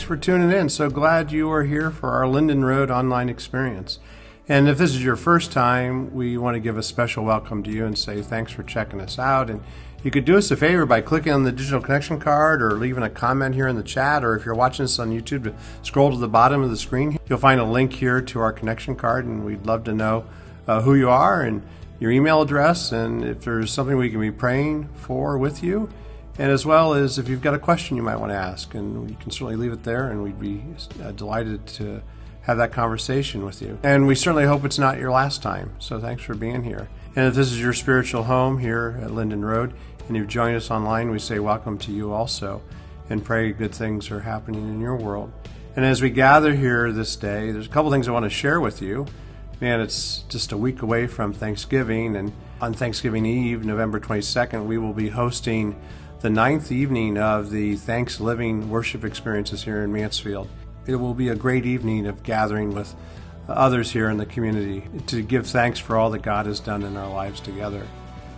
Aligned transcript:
Thanks 0.00 0.08
for 0.08 0.16
tuning 0.16 0.50
in. 0.50 0.70
So 0.70 0.88
glad 0.88 1.30
you 1.30 1.50
are 1.52 1.64
here 1.64 1.90
for 1.90 2.12
our 2.12 2.26
Linden 2.26 2.64
Road 2.64 2.90
online 2.90 3.28
experience. 3.28 3.98
And 4.48 4.66
if 4.66 4.78
this 4.78 4.92
is 4.92 5.04
your 5.04 5.14
first 5.14 5.52
time, 5.52 6.14
we 6.14 6.38
want 6.38 6.54
to 6.54 6.58
give 6.58 6.78
a 6.78 6.82
special 6.82 7.22
welcome 7.22 7.62
to 7.64 7.70
you 7.70 7.84
and 7.84 7.98
say 7.98 8.22
thanks 8.22 8.50
for 8.50 8.62
checking 8.62 8.98
us 9.02 9.18
out. 9.18 9.50
And 9.50 9.62
you 10.02 10.10
could 10.10 10.24
do 10.24 10.38
us 10.38 10.50
a 10.50 10.56
favor 10.56 10.86
by 10.86 11.02
clicking 11.02 11.34
on 11.34 11.42
the 11.42 11.52
digital 11.52 11.82
connection 11.82 12.18
card 12.18 12.62
or 12.62 12.78
leaving 12.78 13.02
a 13.02 13.10
comment 13.10 13.54
here 13.54 13.68
in 13.68 13.76
the 13.76 13.82
chat, 13.82 14.24
or 14.24 14.34
if 14.34 14.46
you're 14.46 14.54
watching 14.54 14.84
this 14.84 14.98
on 14.98 15.10
YouTube, 15.10 15.54
scroll 15.82 16.10
to 16.12 16.16
the 16.16 16.28
bottom 16.28 16.62
of 16.62 16.70
the 16.70 16.78
screen. 16.78 17.18
You'll 17.28 17.38
find 17.38 17.60
a 17.60 17.64
link 17.64 17.92
here 17.92 18.22
to 18.22 18.40
our 18.40 18.54
connection 18.54 18.96
card, 18.96 19.26
and 19.26 19.44
we'd 19.44 19.66
love 19.66 19.84
to 19.84 19.92
know 19.92 20.24
uh, 20.66 20.80
who 20.80 20.94
you 20.94 21.10
are 21.10 21.42
and 21.42 21.62
your 21.98 22.10
email 22.10 22.40
address, 22.40 22.90
and 22.90 23.22
if 23.22 23.42
there's 23.42 23.70
something 23.70 23.98
we 23.98 24.08
can 24.08 24.20
be 24.20 24.32
praying 24.32 24.88
for 24.94 25.36
with 25.36 25.62
you, 25.62 25.90
and 26.40 26.50
as 26.50 26.64
well 26.64 26.94
as 26.94 27.18
if 27.18 27.28
you've 27.28 27.42
got 27.42 27.52
a 27.52 27.58
question 27.58 27.98
you 27.98 28.02
might 28.02 28.16
want 28.16 28.32
to 28.32 28.36
ask, 28.36 28.74
and 28.74 29.10
you 29.10 29.16
can 29.16 29.30
certainly 29.30 29.56
leave 29.56 29.74
it 29.74 29.84
there, 29.84 30.08
and 30.08 30.22
we'd 30.22 30.40
be 30.40 30.64
uh, 31.04 31.10
delighted 31.10 31.66
to 31.66 32.02
have 32.40 32.56
that 32.56 32.72
conversation 32.72 33.44
with 33.44 33.60
you. 33.60 33.78
And 33.82 34.06
we 34.06 34.14
certainly 34.14 34.46
hope 34.46 34.64
it's 34.64 34.78
not 34.78 34.98
your 34.98 35.10
last 35.10 35.42
time. 35.42 35.74
So 35.80 36.00
thanks 36.00 36.22
for 36.22 36.34
being 36.34 36.64
here. 36.64 36.88
And 37.14 37.26
if 37.26 37.34
this 37.34 37.52
is 37.52 37.60
your 37.60 37.74
spiritual 37.74 38.22
home 38.22 38.56
here 38.56 38.98
at 39.02 39.10
Linden 39.10 39.44
Road, 39.44 39.74
and 40.08 40.16
you've 40.16 40.28
joined 40.28 40.56
us 40.56 40.70
online, 40.70 41.10
we 41.10 41.18
say 41.18 41.38
welcome 41.40 41.76
to 41.76 41.92
you 41.92 42.10
also, 42.10 42.62
and 43.10 43.22
pray 43.22 43.52
good 43.52 43.74
things 43.74 44.10
are 44.10 44.20
happening 44.20 44.66
in 44.66 44.80
your 44.80 44.96
world. 44.96 45.30
And 45.76 45.84
as 45.84 46.00
we 46.00 46.08
gather 46.08 46.54
here 46.54 46.90
this 46.90 47.16
day, 47.16 47.50
there's 47.50 47.66
a 47.66 47.70
couple 47.70 47.90
things 47.90 48.08
I 48.08 48.12
want 48.12 48.24
to 48.24 48.30
share 48.30 48.62
with 48.62 48.80
you. 48.80 49.04
Man, 49.60 49.82
it's 49.82 50.24
just 50.30 50.52
a 50.52 50.56
week 50.56 50.80
away 50.80 51.06
from 51.06 51.34
Thanksgiving, 51.34 52.16
and 52.16 52.32
on 52.62 52.72
Thanksgiving 52.72 53.26
Eve, 53.26 53.62
November 53.62 54.00
22nd, 54.00 54.64
we 54.64 54.78
will 54.78 54.94
be 54.94 55.10
hosting 55.10 55.78
the 56.20 56.28
ninth 56.28 56.70
evening 56.70 57.16
of 57.16 57.50
the 57.50 57.76
Thanksgiving 57.76 58.68
worship 58.68 59.04
experiences 59.04 59.64
here 59.64 59.82
in 59.82 59.90
Mansfield. 59.90 60.48
It 60.86 60.96
will 60.96 61.14
be 61.14 61.30
a 61.30 61.34
great 61.34 61.64
evening 61.64 62.06
of 62.06 62.22
gathering 62.22 62.74
with 62.74 62.94
others 63.48 63.90
here 63.90 64.10
in 64.10 64.18
the 64.18 64.26
community 64.26 64.84
to 65.06 65.22
give 65.22 65.46
thanks 65.46 65.78
for 65.78 65.96
all 65.96 66.10
that 66.10 66.20
God 66.20 66.44
has 66.44 66.60
done 66.60 66.82
in 66.82 66.98
our 66.98 67.08
lives 67.08 67.40
together. 67.40 67.86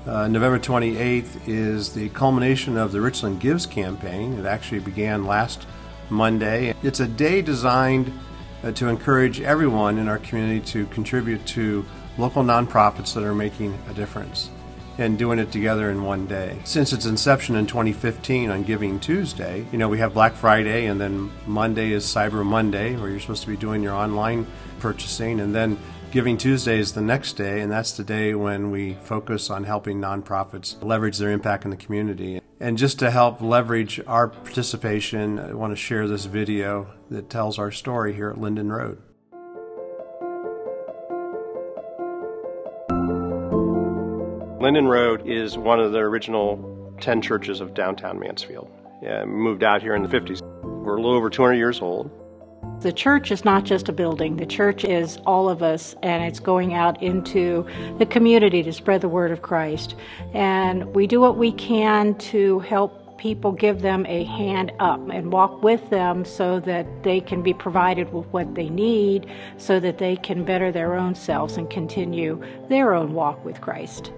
Uh, 0.07 0.29
November 0.29 0.61
28th 0.61 1.49
is 1.49 1.93
the 1.93 2.09
culmination 2.11 2.77
of 2.77 2.93
the 2.93 3.01
Richland 3.01 3.41
Gives 3.41 3.67
campaign. 3.67 4.39
It 4.39 4.47
actually 4.47 4.81
began 4.81 5.27
last 5.27 5.67
Monday. 6.09 6.75
It's 6.85 7.01
a 7.01 7.09
day 7.09 7.43
designed 7.43 8.13
uh, 8.63 8.71
to 8.73 8.89
encourage 8.89 9.41
everyone 9.41 9.99
in 9.99 10.09
our 10.09 10.19
community 10.19 10.61
to 10.71 10.87
contribute 10.87 11.45
to 11.47 11.85
local 12.17 12.45
nonprofits 12.45 13.13
that 13.15 13.25
are 13.25 13.35
making 13.35 13.77
a 13.91 13.95
difference 13.95 14.51
and 14.99 15.19
doing 15.19 15.39
it 15.39 15.51
together 15.51 15.91
in 15.91 16.03
one 16.05 16.27
day. 16.27 16.59
Since 16.65 16.93
its 16.93 17.07
inception 17.07 17.57
in 17.57 17.67
2015 17.67 18.51
on 18.51 18.63
Giving 18.63 19.01
Tuesday, 19.01 19.67
you 19.73 19.79
know, 19.79 19.89
we 19.89 19.99
have 19.99 20.15
Black 20.15 20.35
Friday 20.35 20.87
and 20.87 21.01
then 21.01 21.31
Monday 21.47 21.93
is 21.93 22.05
Cyber 22.05 22.45
Monday 22.45 22.97
where 22.97 23.11
you're 23.11 23.21
supposed 23.21 23.43
to 23.43 23.49
be 23.49 23.57
doing 23.57 23.83
your 23.83 23.95
online 23.95 24.47
purchasing 24.81 25.41
and 25.41 25.55
then 25.55 25.79
Giving 26.13 26.37
Tuesday 26.37 26.79
is 26.79 26.93
the 26.93 27.01
next 27.01 27.39
day, 27.39 27.63
and 27.63 27.73
that's 27.73 27.97
the 27.97 28.05
day 28.05 28.35
when 28.35 28.71
we 28.71 28.99
focus 29.03 29.49
on 29.49 29.65
helping 29.65 29.99
nonprofits 29.99 30.77
leverage 30.83 31.17
their 31.17 31.31
impact 31.31 31.65
in 31.65 31.71
the 31.71 31.77
community. 31.79 32.43
And 32.61 32.77
just 32.77 32.99
to 32.99 33.11
help 33.11 33.41
leverage 33.41 33.99
our 34.07 34.29
participation, 34.29 35.39
I 35.39 35.55
want 35.55 35.73
to 35.73 35.77
share 35.77 36.07
this 36.07 36.27
video 36.27 36.89
that 37.11 37.31
tells 37.31 37.59
our 37.59 37.71
story 37.71 38.13
here 38.13 38.29
at 38.29 38.39
Linden 38.39 38.71
Road. 38.71 39.01
Linden 44.73 44.89
Road 44.89 45.29
is 45.29 45.59
one 45.59 45.81
of 45.81 45.93
the 45.93 45.99
original 45.99 46.97
10 46.99 47.21
churches 47.21 47.61
of 47.61 47.75
downtown 47.75 48.19
Mansfield. 48.19 48.71
Yeah, 49.03 49.27
moved 49.27 49.63
out 49.63 49.83
here 49.83 49.95
in 49.95 50.03
the 50.03 50.09
50s. 50.09 50.41
We're 50.63 50.97
a 50.97 50.97
little 50.97 51.15
over 51.15 51.29
200 51.29 51.57
years 51.57 51.83
old. 51.83 52.11
The 52.81 52.91
church 52.91 53.31
is 53.31 53.45
not 53.45 53.65
just 53.65 53.91
a 53.91 53.93
building, 53.93 54.39
the 54.39 54.47
church 54.47 54.83
is 54.83 55.19
all 55.27 55.51
of 55.51 55.63
us, 55.63 55.95
and 56.03 56.25
it's 56.25 56.41
going 56.41 56.73
out 56.73 57.03
into 57.03 57.67
the 57.99 58.07
community 58.07 58.63
to 58.63 58.73
spread 58.73 59.03
the 59.03 59.11
word 59.11 59.31
of 59.31 59.43
Christ. 59.43 59.95
And 60.33 60.87
we 60.95 61.07
do 61.07 61.21
what 61.21 61.37
we 61.37 61.53
can 61.53 62.15
to 62.31 62.61
help 62.61 63.19
people, 63.19 63.53
give 63.53 63.83
them 63.83 64.07
a 64.07 64.25
hand 64.25 64.73
up, 64.79 65.07
and 65.11 65.31
walk 65.31 65.63
with 65.63 65.91
them 65.91 66.25
so 66.25 66.61
that 66.61 66.87
they 67.03 67.21
can 67.21 67.43
be 67.43 67.53
provided 67.53 68.11
with 68.11 68.27
what 68.29 68.55
they 68.55 68.71
need 68.71 69.27
so 69.59 69.79
that 69.81 69.99
they 69.99 70.17
can 70.17 70.47
better 70.47 70.73
their 70.73 70.95
own 70.95 71.15
selves 71.15 71.59
and 71.59 71.69
continue 71.69 72.43
their 72.71 72.95
own 72.95 73.13
walk 73.13 73.45
with 73.45 73.61
Christ. 73.61 74.13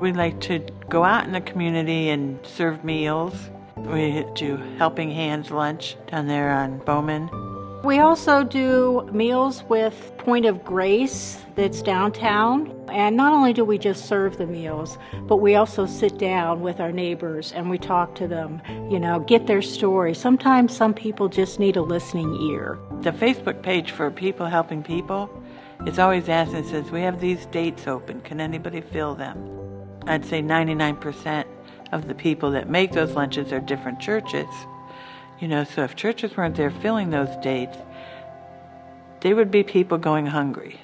We 0.00 0.12
like 0.12 0.40
to 0.42 0.60
go 0.88 1.02
out 1.02 1.26
in 1.26 1.32
the 1.32 1.40
community 1.40 2.08
and 2.10 2.38
serve 2.46 2.84
meals. 2.84 3.34
We 3.76 4.24
do 4.34 4.56
Helping 4.78 5.10
Hands 5.10 5.50
lunch 5.50 5.96
down 6.06 6.28
there 6.28 6.50
on 6.50 6.78
Bowman. 6.78 7.28
We 7.84 8.00
also 8.00 8.44
do 8.44 9.08
meals 9.12 9.62
with 9.68 10.12
Point 10.18 10.46
of 10.46 10.64
Grace 10.64 11.44
that's 11.56 11.82
downtown. 11.82 12.74
And 12.88 13.16
not 13.16 13.32
only 13.32 13.52
do 13.52 13.64
we 13.64 13.78
just 13.78 14.06
serve 14.06 14.36
the 14.36 14.46
meals, 14.46 14.98
but 15.22 15.36
we 15.36 15.54
also 15.54 15.86
sit 15.86 16.18
down 16.18 16.60
with 16.60 16.80
our 16.80 16.92
neighbors 16.92 17.52
and 17.52 17.70
we 17.70 17.78
talk 17.78 18.14
to 18.16 18.28
them, 18.28 18.62
you 18.90 18.98
know, 18.98 19.20
get 19.20 19.46
their 19.46 19.62
story. 19.62 20.14
Sometimes 20.14 20.76
some 20.76 20.94
people 20.94 21.28
just 21.28 21.58
need 21.58 21.76
a 21.76 21.82
listening 21.82 22.34
ear. 22.50 22.78
The 23.02 23.12
Facebook 23.12 23.62
page 23.62 23.90
for 23.90 24.10
People 24.10 24.46
Helping 24.46 24.82
People 24.82 25.30
is 25.86 25.98
always 25.98 26.28
asking, 26.28 26.68
says, 26.68 26.90
We 26.90 27.02
have 27.02 27.20
these 27.20 27.46
dates 27.46 27.86
open. 27.86 28.20
Can 28.22 28.40
anybody 28.40 28.80
fill 28.80 29.14
them? 29.14 29.57
I'd 30.08 30.24
say 30.24 30.42
99% 30.42 31.44
of 31.92 32.08
the 32.08 32.14
people 32.14 32.50
that 32.52 32.68
make 32.68 32.92
those 32.92 33.12
lunches 33.12 33.52
are 33.52 33.60
different 33.60 34.00
churches. 34.00 34.48
You 35.38 35.48
know, 35.48 35.64
so 35.64 35.84
if 35.84 35.94
churches 35.96 36.36
weren't 36.36 36.56
there 36.56 36.70
filling 36.70 37.10
those 37.10 37.34
dates, 37.42 37.76
there 39.20 39.36
would 39.36 39.50
be 39.50 39.62
people 39.62 39.98
going 39.98 40.26
hungry. 40.26 40.80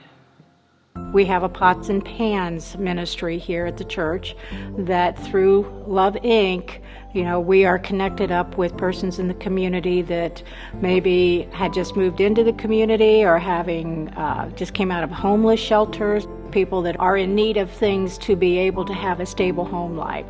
We 1.15 1.25
have 1.27 1.45
a 1.45 1.49
pots 1.49 1.89
and 1.89 2.05
pans 2.05 2.77
ministry 2.77 3.39
here 3.39 3.67
at 3.67 3.77
the 3.77 3.85
church 3.85 4.35
that 4.77 5.17
through 5.17 5.85
Love 5.87 6.15
Inc., 6.25 6.81
you 7.13 7.23
know, 7.23 7.39
we 7.39 7.65
are 7.65 7.79
connected 7.79 8.33
up 8.33 8.57
with 8.57 8.77
persons 8.77 9.21
in 9.21 9.29
the 9.29 9.35
community 9.35 10.03
that 10.03 10.43
maybe 10.81 11.49
had 11.53 11.73
just 11.73 11.95
moved 11.95 12.21
into 12.21 12.43
the 12.43 12.53
community 12.55 13.25
or 13.25 13.39
having 13.39 14.09
uh, 14.11 14.51
just 14.57 14.75
came 14.75 14.91
out 14.91 15.05
of 15.05 15.11
homeless 15.13 15.61
shelters, 15.61 16.27
people 16.51 16.83
that 16.83 16.99
are 16.99 17.17
in 17.17 17.37
need 17.37 17.59
of 17.59 17.71
things 17.71 18.19
to 18.19 18.35
be 18.35 18.59
able 18.59 18.85
to 18.85 18.95
have 18.95 19.21
a 19.21 19.27
stable 19.27 19.65
home 19.65 19.97
life. 19.97 20.27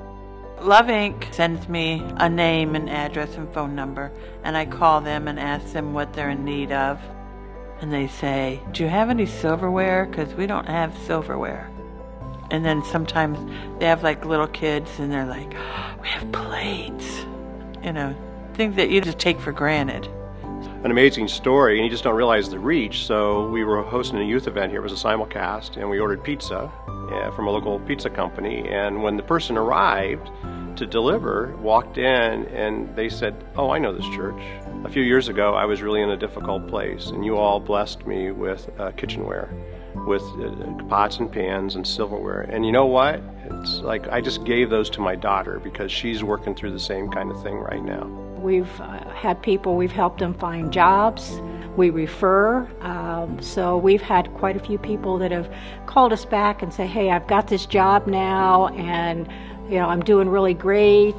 Love 0.60 0.86
Inc. 0.86 1.32
sends 1.32 1.66
me 1.66 2.02
a 2.16 2.28
name 2.28 2.74
and 2.74 2.90
address 2.90 3.34
and 3.36 3.50
phone 3.54 3.74
number, 3.74 4.12
and 4.42 4.54
I 4.54 4.66
call 4.66 5.00
them 5.00 5.28
and 5.28 5.40
ask 5.40 5.72
them 5.72 5.94
what 5.94 6.12
they're 6.12 6.30
in 6.30 6.44
need 6.44 6.72
of. 6.72 7.00
And 7.80 7.92
they 7.92 8.08
say, 8.08 8.60
Do 8.72 8.82
you 8.82 8.88
have 8.88 9.10
any 9.10 9.26
silverware? 9.26 10.06
Because 10.06 10.32
we 10.34 10.46
don't 10.46 10.66
have 10.66 10.96
silverware. 11.06 11.70
And 12.50 12.64
then 12.64 12.84
sometimes 12.84 13.38
they 13.78 13.86
have 13.86 14.02
like 14.02 14.24
little 14.24 14.46
kids 14.46 14.98
and 14.98 15.10
they're 15.10 15.26
like, 15.26 15.54
oh, 15.54 15.94
We 16.00 16.08
have 16.08 16.30
plates. 16.32 17.24
You 17.82 17.92
know, 17.92 18.16
things 18.54 18.76
that 18.76 18.90
you 18.90 19.00
just 19.00 19.18
take 19.18 19.40
for 19.40 19.52
granted 19.52 20.08
an 20.84 20.90
amazing 20.90 21.26
story, 21.28 21.78
and 21.78 21.84
you 21.84 21.90
just 21.90 22.04
don't 22.04 22.14
realize 22.14 22.50
the 22.50 22.58
reach. 22.58 23.06
So 23.06 23.48
we 23.48 23.64
were 23.64 23.82
hosting 23.82 24.18
a 24.18 24.22
youth 24.22 24.46
event 24.46 24.70
here. 24.70 24.80
It 24.80 24.82
was 24.82 24.92
a 24.92 25.02
simulcast, 25.08 25.78
and 25.78 25.88
we 25.88 25.98
ordered 25.98 26.22
pizza 26.22 26.70
yeah, 27.10 27.30
from 27.30 27.46
a 27.46 27.50
local 27.50 27.80
pizza 27.80 28.10
company. 28.10 28.68
And 28.68 29.02
when 29.02 29.16
the 29.16 29.22
person 29.22 29.56
arrived 29.56 30.30
to 30.76 30.86
deliver, 30.86 31.54
walked 31.56 31.98
in, 31.98 32.46
and 32.46 32.94
they 32.96 33.08
said, 33.08 33.34
"Oh, 33.56 33.70
I 33.70 33.78
know 33.78 33.94
this 33.94 34.08
church. 34.14 34.40
A 34.84 34.88
few 34.88 35.02
years 35.02 35.28
ago, 35.28 35.54
I 35.54 35.64
was 35.64 35.82
really 35.82 36.02
in 36.02 36.10
a 36.10 36.16
difficult 36.16 36.68
place, 36.68 37.10
and 37.10 37.24
you 37.24 37.36
all 37.36 37.60
blessed 37.60 38.06
me 38.06 38.30
with 38.30 38.68
uh, 38.78 38.90
kitchenware." 38.92 39.50
with 40.06 40.22
uh, 40.40 40.84
pots 40.88 41.18
and 41.18 41.30
pans 41.30 41.76
and 41.76 41.86
silverware. 41.86 42.42
And 42.42 42.66
you 42.66 42.72
know 42.72 42.86
what? 42.86 43.20
It's 43.50 43.78
like 43.78 44.06
I 44.08 44.20
just 44.20 44.44
gave 44.44 44.70
those 44.70 44.90
to 44.90 45.00
my 45.00 45.14
daughter 45.14 45.60
because 45.60 45.90
she's 45.90 46.22
working 46.22 46.54
through 46.54 46.72
the 46.72 46.80
same 46.80 47.10
kind 47.10 47.30
of 47.30 47.42
thing 47.42 47.56
right 47.56 47.82
now. 47.82 48.06
We've 48.38 48.80
uh, 48.80 49.08
had 49.10 49.42
people, 49.42 49.76
we've 49.76 49.92
helped 49.92 50.18
them 50.18 50.34
find 50.34 50.72
jobs. 50.72 51.40
We 51.76 51.90
refer. 51.90 52.68
Um, 52.82 53.40
so 53.40 53.76
we've 53.78 54.02
had 54.02 54.32
quite 54.34 54.56
a 54.56 54.60
few 54.60 54.78
people 54.78 55.18
that 55.18 55.32
have 55.32 55.52
called 55.86 56.12
us 56.12 56.24
back 56.24 56.62
and 56.62 56.72
say, 56.72 56.86
hey, 56.86 57.10
I've 57.10 57.26
got 57.26 57.48
this 57.48 57.66
job 57.66 58.06
now 58.06 58.68
and, 58.68 59.28
you 59.68 59.76
know, 59.76 59.86
I'm 59.86 60.02
doing 60.02 60.28
really 60.28 60.54
great. 60.54 61.16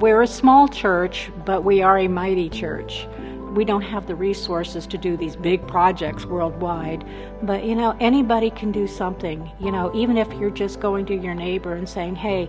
We're 0.00 0.22
a 0.22 0.26
small 0.26 0.68
church, 0.68 1.30
but 1.44 1.64
we 1.64 1.82
are 1.82 1.98
a 1.98 2.08
mighty 2.08 2.48
church 2.48 3.06
we 3.52 3.66
don't 3.66 3.82
have 3.82 4.06
the 4.06 4.14
resources 4.14 4.86
to 4.86 4.96
do 4.96 5.14
these 5.14 5.36
big 5.36 5.66
projects 5.66 6.24
worldwide 6.24 7.04
but 7.42 7.62
you 7.64 7.74
know 7.74 7.94
anybody 8.00 8.48
can 8.48 8.72
do 8.72 8.86
something 8.86 9.52
you 9.60 9.70
know 9.70 9.94
even 9.94 10.16
if 10.16 10.32
you're 10.32 10.48
just 10.48 10.80
going 10.80 11.04
to 11.04 11.14
your 11.14 11.34
neighbor 11.34 11.74
and 11.74 11.86
saying 11.86 12.16
hey 12.16 12.48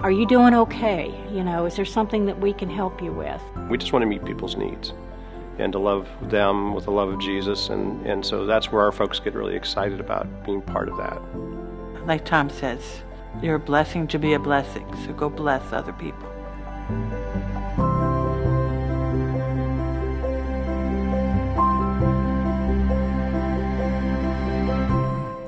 are 0.00 0.10
you 0.10 0.26
doing 0.26 0.54
okay? 0.54 1.14
You 1.32 1.42
know, 1.44 1.64
is 1.64 1.76
there 1.76 1.84
something 1.84 2.26
that 2.26 2.38
we 2.38 2.52
can 2.52 2.68
help 2.68 3.00
you 3.00 3.12
with? 3.12 3.40
We 3.70 3.78
just 3.78 3.92
want 3.92 4.02
to 4.02 4.06
meet 4.06 4.24
people's 4.24 4.56
needs 4.56 4.92
and 5.58 5.72
to 5.72 5.78
love 5.78 6.08
them 6.20 6.74
with 6.74 6.84
the 6.84 6.90
love 6.90 7.08
of 7.08 7.20
Jesus. 7.20 7.70
And, 7.70 8.04
and 8.06 8.26
so 8.26 8.44
that's 8.44 8.70
where 8.70 8.82
our 8.82 8.92
folks 8.92 9.18
get 9.18 9.34
really 9.34 9.56
excited 9.56 10.00
about 10.00 10.44
being 10.44 10.60
part 10.60 10.88
of 10.88 10.96
that. 10.98 11.22
Like 12.06 12.24
Tom 12.24 12.50
says, 12.50 13.02
you're 13.42 13.56
a 13.56 13.58
blessing 13.58 14.06
to 14.08 14.18
be 14.18 14.32
a 14.34 14.38
blessing, 14.38 14.86
so 15.04 15.12
go 15.12 15.28
bless 15.28 15.72
other 15.72 15.92
people. 15.92 16.30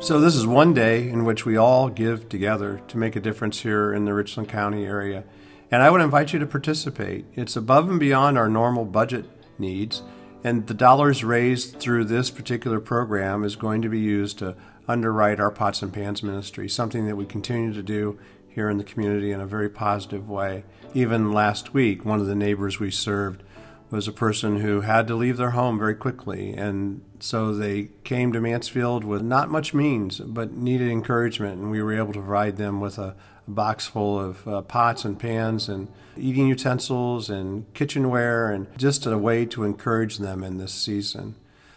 So, 0.06 0.20
this 0.20 0.36
is 0.36 0.46
one 0.46 0.72
day 0.72 1.08
in 1.08 1.24
which 1.24 1.44
we 1.44 1.56
all 1.56 1.88
give 1.88 2.28
together 2.28 2.80
to 2.86 2.96
make 2.96 3.16
a 3.16 3.20
difference 3.20 3.62
here 3.62 3.92
in 3.92 4.04
the 4.04 4.14
Richland 4.14 4.48
County 4.48 4.86
area. 4.86 5.24
And 5.68 5.82
I 5.82 5.90
would 5.90 6.00
invite 6.00 6.32
you 6.32 6.38
to 6.38 6.46
participate. 6.46 7.24
It's 7.34 7.56
above 7.56 7.90
and 7.90 7.98
beyond 7.98 8.38
our 8.38 8.48
normal 8.48 8.84
budget 8.84 9.24
needs. 9.58 10.02
And 10.44 10.68
the 10.68 10.74
dollars 10.74 11.24
raised 11.24 11.80
through 11.80 12.04
this 12.04 12.30
particular 12.30 12.78
program 12.78 13.42
is 13.42 13.56
going 13.56 13.82
to 13.82 13.88
be 13.88 13.98
used 13.98 14.38
to 14.38 14.54
underwrite 14.88 15.40
our 15.40 15.50
Pots 15.50 15.82
and 15.82 15.92
Pans 15.92 16.22
ministry, 16.22 16.68
something 16.68 17.06
that 17.06 17.16
we 17.16 17.26
continue 17.26 17.72
to 17.72 17.82
do 17.82 18.18
here 18.48 18.70
in 18.70 18.78
the 18.78 18.84
community 18.84 19.32
in 19.32 19.40
a 19.40 19.46
very 19.46 19.68
positive 19.68 20.28
way. 20.28 20.64
Even 20.94 21.32
last 21.32 21.74
week, 21.74 22.04
one 22.04 22.20
of 22.20 22.26
the 22.26 22.34
neighbors 22.34 22.80
we 22.80 22.90
served 22.90 23.42
was 23.90 24.08
a 24.08 24.12
person 24.12 24.60
who 24.60 24.80
had 24.80 25.06
to 25.06 25.14
leave 25.14 25.36
their 25.36 25.50
home 25.50 25.78
very 25.78 25.94
quickly. 25.94 26.52
And 26.52 27.02
so 27.20 27.54
they 27.54 27.90
came 28.02 28.32
to 28.32 28.40
Mansfield 28.40 29.04
with 29.04 29.22
not 29.22 29.50
much 29.50 29.74
means, 29.74 30.18
but 30.20 30.52
needed 30.52 30.88
encouragement. 30.88 31.60
And 31.60 31.70
we 31.70 31.82
were 31.82 31.96
able 31.96 32.12
to 32.14 32.20
provide 32.20 32.56
them 32.56 32.80
with 32.80 32.98
a, 32.98 33.14
a 33.46 33.50
box 33.50 33.86
full 33.86 34.18
of 34.18 34.48
uh, 34.48 34.62
pots 34.62 35.04
and 35.04 35.18
pans 35.18 35.68
and 35.68 35.88
eating 36.16 36.48
utensils 36.48 37.30
and 37.30 37.72
kitchenware 37.74 38.50
and 38.50 38.66
just 38.76 39.06
a 39.06 39.18
way 39.18 39.44
to 39.46 39.64
encourage 39.64 40.18
them 40.18 40.42
in 40.42 40.58
this 40.58 40.72
season. 40.72 41.36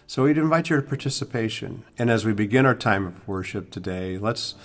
So 0.09 0.23
we'd 0.23 0.39
invite 0.39 0.71
your 0.71 0.81
participation. 0.81 1.83
And 1.99 2.09
as 2.09 2.25
we 2.25 2.33
begin 2.33 2.65
our 2.65 2.73
time 2.73 3.05
of 3.05 3.27
worship 3.27 3.69
today, 3.69 4.17
let's 4.17 4.55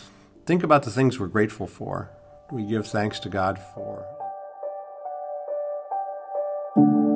think 0.47 0.63
about 0.63 0.85
the 0.85 0.91
things 0.91 1.21
we're 1.21 1.27
grateful 1.27 1.67
for. 1.67 2.09
We 2.51 2.65
give 2.65 2.87
thanks 2.87 3.21
to 3.21 3.29
God 3.29 3.59
for. 3.75 4.07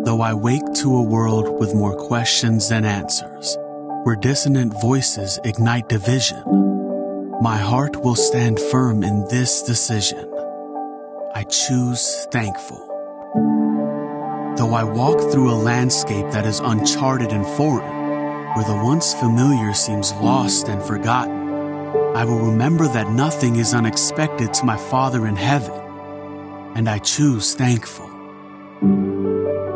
Though 0.05 0.21
I 0.21 0.35
wake 0.35 0.75
to 0.83 0.95
a 0.95 1.03
world 1.03 1.59
with 1.59 1.75
more 1.75 1.97
questions 1.97 2.69
than 2.69 2.85
answers, 2.85 3.57
where 4.05 4.17
dissonant 4.17 4.79
voices 4.83 5.41
ignite 5.45 5.89
division, 5.89 6.45
my 7.41 7.57
heart 7.57 7.97
will 8.05 8.15
stand 8.15 8.61
firm 8.61 9.03
in 9.03 9.27
this 9.31 9.63
decision. 9.63 10.31
I 11.35 11.45
choose 11.45 12.27
thankful. 12.31 12.85
Though 14.59 14.75
I 14.75 14.85
walk 14.85 15.19
through 15.33 15.51
a 15.51 15.63
landscape 15.73 16.31
that 16.33 16.45
is 16.45 16.61
uncharted 16.61 17.33
and 17.33 17.47
foreign, 17.57 17.98
where 18.59 18.77
the 18.77 18.85
once 18.85 19.15
familiar 19.15 19.73
seems 19.73 20.13
lost 20.15 20.69
and 20.69 20.83
forgotten, 20.83 21.49
I 22.17 22.25
will 22.25 22.41
remember 22.41 22.89
that 22.89 23.09
nothing 23.09 23.55
is 23.55 23.73
unexpected 23.73 24.53
to 24.55 24.65
my 24.65 24.77
Father 24.77 25.29
in 25.29 25.37
heaven, 25.37 25.81
and 26.75 26.89
I 26.89 26.99
choose 26.99 27.55
thankful. 27.55 28.09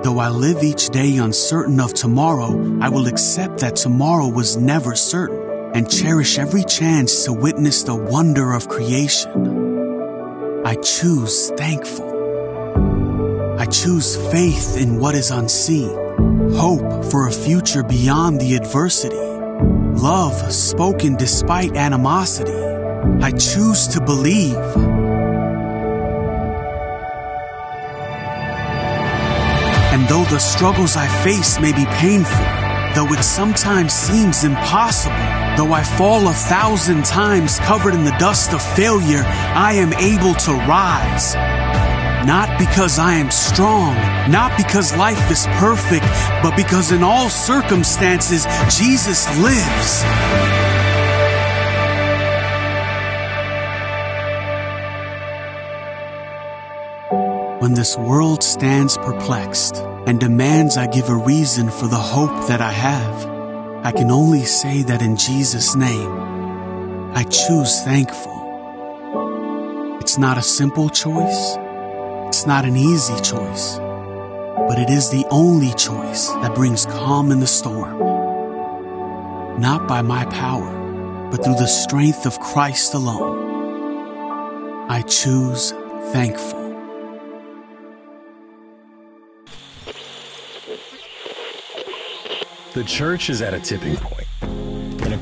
Though 0.03 0.19
I 0.19 0.31
live 0.31 0.65
each 0.65 0.89
day 0.89 1.19
uncertain 1.19 1.79
of 1.79 1.95
tomorrow, 1.95 2.81
I 2.81 2.89
will 2.89 3.07
accept 3.07 3.59
that 3.59 3.77
tomorrow 3.77 4.27
was 4.27 4.57
never 4.57 4.97
certain 4.97 5.77
and 5.77 5.89
cherish 5.89 6.37
every 6.37 6.65
chance 6.65 7.25
to 7.27 7.33
witness 7.33 7.85
the 7.85 7.95
wonder 7.95 8.53
of 8.53 8.67
creation. 8.67 9.31
I 10.65 10.75
choose 10.75 11.51
thankful. 11.51 12.11
I 13.61 13.67
choose 13.67 14.17
faith 14.33 14.77
in 14.77 14.99
what 14.99 15.15
is 15.15 15.31
unseen, 15.31 15.97
hope 16.57 17.05
for 17.11 17.29
a 17.29 17.33
future 17.33 17.83
beyond 17.83 18.41
the 18.41 18.55
adversity, 18.55 19.17
love 19.17 20.53
spoken 20.53 21.17
despite 21.17 21.77
animosity. 21.77 22.53
I 23.23 23.31
choose 23.33 23.89
to 23.89 24.01
believe. 24.01 24.57
And 29.93 30.09
though 30.09 30.25
the 30.25 30.39
struggles 30.39 30.97
I 30.97 31.07
face 31.23 31.61
may 31.61 31.73
be 31.73 31.85
painful, 31.87 32.47
though 32.95 33.13
it 33.13 33.23
sometimes 33.23 33.93
seems 33.93 34.45
impossible, 34.45 35.15
though 35.57 35.73
I 35.73 35.83
fall 35.83 36.29
a 36.29 36.33
thousand 36.33 37.05
times 37.05 37.59
covered 37.61 37.95
in 37.95 38.05
the 38.05 38.17
dust 38.19 38.53
of 38.53 38.63
failure, 38.75 39.23
I 39.27 39.75
am 39.75 39.93
able 39.95 40.35
to 40.35 40.53
rise. 40.67 41.62
Not 42.27 42.57
because 42.57 43.01
I 43.01 43.15
am 43.15 43.33
strong, 43.33 43.97
not 44.31 44.57
because 44.57 44.97
life 44.97 45.29
is 45.29 45.45
perfect, 45.59 46.07
but 46.41 46.57
because 46.57 46.93
in 46.93 47.03
all 47.03 47.29
circumstances, 47.29 48.47
Jesus 48.71 49.27
lives. 49.39 50.05
When 57.61 57.75
this 57.75 57.97
world 57.97 58.45
stands 58.45 58.97
perplexed 58.99 59.79
and 60.07 60.21
demands 60.21 60.77
I 60.77 60.87
give 60.87 61.09
a 61.09 61.17
reason 61.17 61.71
for 61.71 61.89
the 61.89 61.97
hope 61.97 62.47
that 62.47 62.61
I 62.61 62.71
have, 62.71 63.27
I 63.85 63.91
can 63.91 64.13
only 64.13 64.45
say 64.45 64.83
that 64.83 65.03
in 65.03 65.17
Jesus' 65.17 65.75
name, 65.75 66.13
I 67.15 67.25
choose 67.25 67.83
thankful. 67.83 68.31
It's 70.01 70.19
not 70.19 70.39
a 70.39 70.43
simple 70.43 70.89
choice. 70.89 71.57
It's 72.43 72.49
not 72.49 72.65
an 72.65 72.77
easy 72.77 73.15
choice, 73.21 73.77
but 73.77 74.77
it 74.77 74.91
is 74.91 75.11
the 75.11 75.25
only 75.31 75.73
choice 75.75 76.27
that 76.43 76.57
brings 76.57 76.87
calm 76.87 77.31
in 77.31 77.39
the 77.39 77.47
storm. 77.47 78.01
Not 79.61 79.87
by 79.87 80.03
my 80.03 80.25
power, 80.25 81.29
but 81.31 81.45
through 81.45 81.55
the 81.55 81.69
strength 81.69 82.27
of 82.27 82.41
Christ 82.41 82.95
alone. 82.95 84.91
I 84.91 85.03
choose 85.03 85.71
thankful. 86.11 86.59
The 92.73 92.83
church 92.85 93.31
is 93.31 93.41
at 93.41 93.55
a 93.55 93.61
tipping 93.61 93.95
point. 93.95 94.27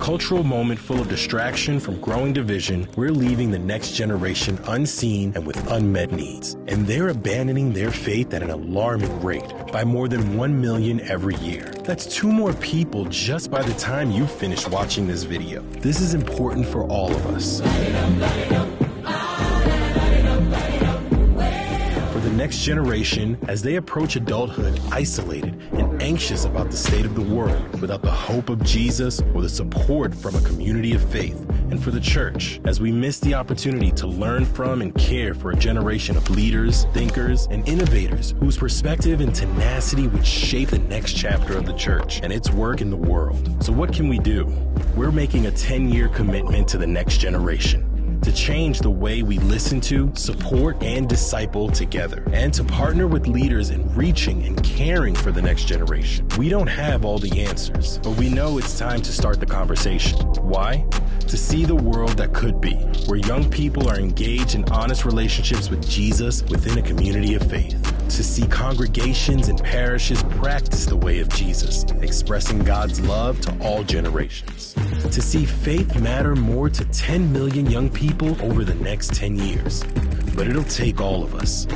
Cultural 0.00 0.42
moment 0.42 0.80
full 0.80 0.98
of 0.98 1.10
distraction 1.10 1.78
from 1.78 2.00
growing 2.00 2.32
division, 2.32 2.88
we're 2.96 3.10
leaving 3.10 3.50
the 3.50 3.58
next 3.58 3.92
generation 3.92 4.58
unseen 4.66 5.30
and 5.34 5.46
with 5.46 5.70
unmet 5.70 6.10
needs. 6.10 6.54
And 6.68 6.86
they're 6.86 7.10
abandoning 7.10 7.74
their 7.74 7.90
faith 7.90 8.32
at 8.32 8.42
an 8.42 8.48
alarming 8.48 9.20
rate 9.20 9.52
by 9.70 9.84
more 9.84 10.08
than 10.08 10.38
1 10.38 10.58
million 10.58 11.02
every 11.02 11.34
year. 11.36 11.66
That's 11.84 12.06
two 12.06 12.32
more 12.32 12.54
people 12.54 13.04
just 13.04 13.50
by 13.50 13.62
the 13.62 13.74
time 13.74 14.10
you 14.10 14.26
finish 14.26 14.66
watching 14.66 15.06
this 15.06 15.24
video. 15.24 15.60
This 15.80 16.00
is 16.00 16.14
important 16.14 16.64
for 16.66 16.84
all 16.84 17.14
of 17.14 17.26
us. 17.26 17.60
For 22.10 22.20
the 22.20 22.32
next 22.34 22.60
generation, 22.60 23.38
as 23.48 23.60
they 23.60 23.76
approach 23.76 24.16
adulthood 24.16 24.80
isolated 24.90 25.60
and 25.72 25.89
anxious 26.00 26.44
about 26.44 26.70
the 26.70 26.76
state 26.76 27.04
of 27.04 27.14
the 27.14 27.20
world, 27.20 27.80
without 27.80 28.02
the 28.02 28.10
hope 28.10 28.48
of 28.48 28.62
Jesus 28.64 29.20
or 29.34 29.42
the 29.42 29.48
support 29.48 30.14
from 30.14 30.34
a 30.34 30.40
community 30.40 30.94
of 30.94 31.10
faith, 31.10 31.38
and 31.70 31.82
for 31.82 31.90
the 31.90 32.00
church, 32.00 32.60
as 32.64 32.80
we 32.80 32.90
miss 32.90 33.20
the 33.20 33.34
opportunity 33.34 33.92
to 33.92 34.06
learn 34.06 34.44
from 34.44 34.82
and 34.82 34.94
care 34.94 35.34
for 35.34 35.50
a 35.50 35.56
generation 35.56 36.16
of 36.16 36.28
leaders, 36.30 36.86
thinkers, 36.92 37.46
and 37.50 37.68
innovators 37.68 38.34
whose 38.40 38.56
perspective 38.56 39.20
and 39.20 39.34
tenacity 39.34 40.08
would 40.08 40.26
shape 40.26 40.70
the 40.70 40.78
next 40.78 41.12
chapter 41.12 41.56
of 41.56 41.66
the 41.66 41.74
church 41.74 42.20
and 42.22 42.32
its 42.32 42.50
work 42.50 42.80
in 42.80 42.90
the 42.90 42.96
world. 42.96 43.62
So, 43.62 43.72
what 43.72 43.92
can 43.92 44.08
we 44.08 44.18
do? 44.18 44.46
We're 44.96 45.12
making 45.12 45.46
a 45.46 45.50
10 45.50 45.90
year 45.90 46.08
commitment 46.08 46.66
to 46.68 46.78
the 46.78 46.86
next 46.86 47.18
generation 47.18 47.89
to 48.22 48.32
change 48.32 48.80
the 48.80 48.90
way 48.90 49.22
we 49.22 49.38
listen 49.38 49.80
to, 49.82 50.12
support, 50.14 50.82
and 50.82 51.08
disciple 51.08 51.68
together, 51.70 52.24
and 52.32 52.52
to 52.54 52.64
partner 52.64 53.06
with 53.06 53.26
leaders 53.26 53.70
in 53.70 53.92
reaching 53.94 54.44
and 54.44 54.62
caring 54.62 55.14
for 55.14 55.32
the 55.32 55.42
next 55.42 55.64
generation. 55.64 56.26
We 56.38 56.48
don't 56.48 56.66
have 56.66 57.04
all 57.04 57.18
the 57.18 57.42
answers, 57.42 57.98
but 57.98 58.16
we 58.16 58.28
know 58.28 58.58
it's 58.58 58.78
time 58.78 59.02
to 59.02 59.12
start 59.12 59.40
the 59.40 59.46
conversation. 59.46 60.18
Why? 60.42 60.84
To 61.28 61.36
see 61.36 61.64
the 61.64 61.74
world 61.74 62.16
that 62.18 62.32
could 62.32 62.60
be, 62.60 62.74
where 63.06 63.18
young 63.18 63.50
people 63.50 63.88
are 63.88 63.98
engaged 63.98 64.54
in 64.54 64.64
honest 64.70 65.04
relationships 65.04 65.70
with 65.70 65.88
Jesus 65.88 66.42
within 66.44 66.78
a 66.78 66.82
community 66.82 67.34
of 67.34 67.48
faith. 67.48 67.99
To 68.10 68.24
see 68.24 68.46
congregations 68.48 69.48
and 69.48 69.62
parishes 69.62 70.22
practice 70.24 70.84
the 70.84 70.96
way 70.96 71.20
of 71.20 71.28
Jesus, 71.28 71.84
expressing 72.02 72.58
God's 72.58 73.00
love 73.00 73.40
to 73.42 73.56
all 73.60 73.84
generations. 73.84 74.74
To 74.74 75.22
see 75.22 75.46
faith 75.46 75.98
matter 76.00 76.34
more 76.34 76.68
to 76.68 76.84
10 76.86 77.32
million 77.32 77.70
young 77.70 77.88
people 77.88 78.30
over 78.42 78.64
the 78.64 78.74
next 78.74 79.14
10 79.14 79.36
years. 79.36 79.84
But 80.34 80.48
it'll 80.48 80.64
take 80.64 81.00
all 81.00 81.22
of 81.22 81.34
us. 81.34 81.66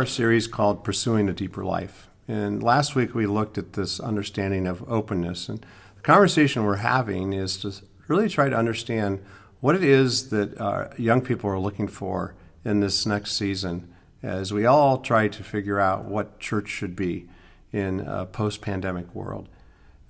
Our 0.00 0.06
series 0.06 0.46
called 0.46 0.82
Pursuing 0.82 1.28
a 1.28 1.34
Deeper 1.34 1.62
Life. 1.62 2.08
And 2.26 2.62
last 2.62 2.94
week 2.94 3.14
we 3.14 3.26
looked 3.26 3.58
at 3.58 3.74
this 3.74 4.00
understanding 4.00 4.66
of 4.66 4.82
openness. 4.90 5.46
And 5.46 5.60
the 5.96 6.00
conversation 6.00 6.64
we're 6.64 6.76
having 6.76 7.34
is 7.34 7.58
to 7.58 7.74
really 8.08 8.30
try 8.30 8.48
to 8.48 8.56
understand 8.56 9.22
what 9.60 9.74
it 9.74 9.84
is 9.84 10.30
that 10.30 10.58
uh, 10.58 10.88
young 10.96 11.20
people 11.20 11.50
are 11.50 11.58
looking 11.58 11.86
for 11.86 12.34
in 12.64 12.80
this 12.80 13.04
next 13.04 13.32
season 13.32 13.92
as 14.22 14.54
we 14.54 14.64
all 14.64 15.02
try 15.02 15.28
to 15.28 15.44
figure 15.44 15.78
out 15.78 16.06
what 16.06 16.40
church 16.40 16.70
should 16.70 16.96
be 16.96 17.28
in 17.70 18.00
a 18.00 18.24
post 18.24 18.62
pandemic 18.62 19.14
world. 19.14 19.50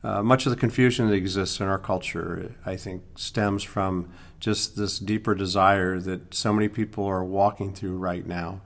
Uh, 0.04 0.22
much 0.22 0.46
of 0.46 0.50
the 0.50 0.56
confusion 0.56 1.08
that 1.08 1.16
exists 1.16 1.58
in 1.58 1.66
our 1.66 1.80
culture, 1.80 2.54
I 2.64 2.76
think, 2.76 3.02
stems 3.16 3.64
from 3.64 4.08
just 4.38 4.76
this 4.76 5.00
deeper 5.00 5.34
desire 5.34 5.98
that 5.98 6.32
so 6.32 6.52
many 6.52 6.68
people 6.68 7.06
are 7.06 7.24
walking 7.24 7.74
through 7.74 7.98
right 7.98 8.24
now. 8.24 8.60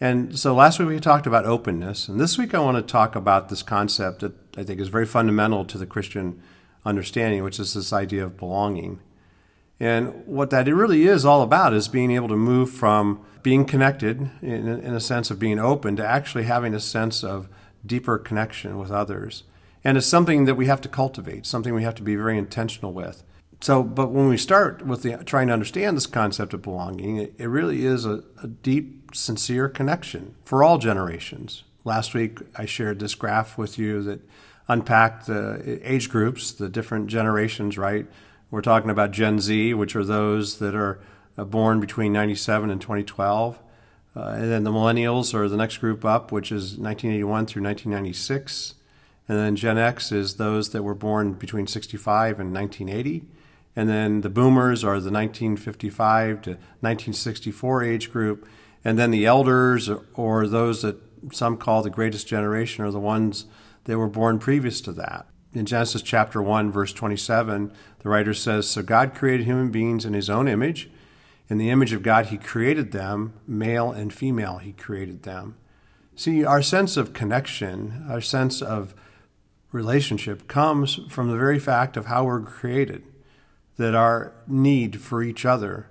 And 0.00 0.38
so 0.38 0.54
last 0.54 0.78
week 0.78 0.88
we 0.88 0.98
talked 0.98 1.26
about 1.26 1.44
openness, 1.44 2.08
and 2.08 2.18
this 2.18 2.38
week 2.38 2.54
I 2.54 2.60
want 2.60 2.78
to 2.78 2.92
talk 2.92 3.14
about 3.14 3.50
this 3.50 3.62
concept 3.62 4.20
that 4.20 4.32
I 4.56 4.62
think 4.62 4.80
is 4.80 4.88
very 4.88 5.04
fundamental 5.04 5.66
to 5.66 5.76
the 5.76 5.86
Christian 5.86 6.42
understanding, 6.86 7.44
which 7.44 7.60
is 7.60 7.74
this 7.74 7.92
idea 7.92 8.24
of 8.24 8.38
belonging. 8.38 9.00
And 9.78 10.26
what 10.26 10.48
that 10.50 10.66
really 10.66 11.06
is 11.06 11.26
all 11.26 11.42
about 11.42 11.74
is 11.74 11.88
being 11.88 12.10
able 12.10 12.28
to 12.28 12.36
move 12.36 12.70
from 12.70 13.22
being 13.42 13.66
connected 13.66 14.30
in, 14.40 14.68
in 14.68 14.94
a 14.94 15.00
sense 15.00 15.30
of 15.30 15.38
being 15.38 15.58
open 15.58 15.96
to 15.96 16.06
actually 16.06 16.44
having 16.44 16.74
a 16.74 16.80
sense 16.80 17.22
of 17.22 17.48
deeper 17.84 18.18
connection 18.18 18.78
with 18.78 18.90
others. 18.90 19.44
And 19.84 19.98
it's 19.98 20.06
something 20.06 20.46
that 20.46 20.54
we 20.54 20.66
have 20.66 20.80
to 20.82 20.88
cultivate, 20.88 21.46
something 21.46 21.74
we 21.74 21.82
have 21.82 21.94
to 21.96 22.02
be 22.02 22.16
very 22.16 22.38
intentional 22.38 22.92
with. 22.92 23.22
So, 23.60 23.82
but 23.82 24.10
when 24.10 24.28
we 24.28 24.38
start 24.38 24.86
with 24.86 25.02
the, 25.02 25.18
trying 25.24 25.48
to 25.48 25.52
understand 25.52 25.96
this 25.96 26.06
concept 26.06 26.54
of 26.54 26.62
belonging, 26.62 27.18
it, 27.18 27.34
it 27.36 27.46
really 27.46 27.84
is 27.84 28.06
a, 28.06 28.24
a 28.42 28.46
deep, 28.46 29.14
sincere 29.14 29.68
connection 29.68 30.34
for 30.44 30.64
all 30.64 30.78
generations. 30.78 31.64
Last 31.84 32.14
week, 32.14 32.38
I 32.56 32.64
shared 32.64 33.00
this 33.00 33.14
graph 33.14 33.58
with 33.58 33.78
you 33.78 34.02
that 34.04 34.20
unpacked 34.68 35.26
the 35.26 35.80
age 35.82 36.08
groups, 36.08 36.52
the 36.52 36.68
different 36.68 37.08
generations, 37.08 37.76
right? 37.76 38.06
We're 38.50 38.62
talking 38.62 38.90
about 38.90 39.10
Gen 39.10 39.40
Z, 39.40 39.74
which 39.74 39.94
are 39.94 40.04
those 40.04 40.58
that 40.58 40.74
are 40.74 41.00
uh, 41.36 41.44
born 41.44 41.80
between 41.80 42.12
97 42.12 42.70
and 42.70 42.80
2012. 42.80 43.58
Uh, 44.16 44.20
and 44.20 44.50
then 44.50 44.64
the 44.64 44.70
millennials 44.70 45.34
are 45.34 45.48
the 45.48 45.56
next 45.56 45.78
group 45.78 46.04
up, 46.04 46.32
which 46.32 46.50
is 46.50 46.78
1981 46.78 47.46
through 47.46 47.62
1996. 47.62 48.74
And 49.28 49.38
then 49.38 49.54
Gen 49.54 49.78
X 49.78 50.12
is 50.12 50.36
those 50.36 50.70
that 50.70 50.82
were 50.82 50.94
born 50.94 51.34
between 51.34 51.66
65 51.66 52.40
and 52.40 52.52
1980. 52.52 53.24
And 53.76 53.88
then 53.88 54.20
the 54.22 54.30
boomers 54.30 54.82
are 54.82 55.00
the 55.00 55.10
1955 55.10 56.42
to 56.42 56.50
1964 56.50 57.84
age 57.84 58.12
group. 58.12 58.48
And 58.84 58.98
then 58.98 59.10
the 59.10 59.26
elders, 59.26 59.90
or 60.14 60.46
those 60.46 60.82
that 60.82 60.96
some 61.32 61.56
call 61.56 61.82
the 61.82 61.90
greatest 61.90 62.26
generation, 62.26 62.84
are 62.84 62.90
the 62.90 62.98
ones 62.98 63.46
that 63.84 63.98
were 63.98 64.08
born 64.08 64.38
previous 64.38 64.80
to 64.82 64.92
that. 64.92 65.26
In 65.52 65.66
Genesis 65.66 66.02
chapter 66.02 66.40
1, 66.40 66.70
verse 66.70 66.92
27, 66.92 67.72
the 68.00 68.08
writer 68.08 68.32
says 68.34 68.68
So 68.68 68.82
God 68.82 69.14
created 69.14 69.46
human 69.46 69.70
beings 69.70 70.04
in 70.04 70.14
his 70.14 70.30
own 70.30 70.48
image. 70.48 70.88
In 71.48 71.58
the 71.58 71.70
image 71.70 71.92
of 71.92 72.02
God, 72.02 72.26
he 72.26 72.38
created 72.38 72.92
them, 72.92 73.34
male 73.46 73.90
and 73.90 74.12
female, 74.12 74.58
he 74.58 74.72
created 74.72 75.24
them. 75.24 75.56
See, 76.14 76.44
our 76.44 76.62
sense 76.62 76.96
of 76.96 77.12
connection, 77.12 78.04
our 78.08 78.20
sense 78.20 78.62
of 78.62 78.94
relationship 79.72 80.46
comes 80.46 81.00
from 81.08 81.28
the 81.28 81.36
very 81.36 81.58
fact 81.58 81.96
of 81.96 82.06
how 82.06 82.24
we're 82.24 82.40
created, 82.40 83.02
that 83.76 83.94
our 83.94 84.32
need 84.46 85.00
for 85.00 85.22
each 85.22 85.44
other, 85.44 85.88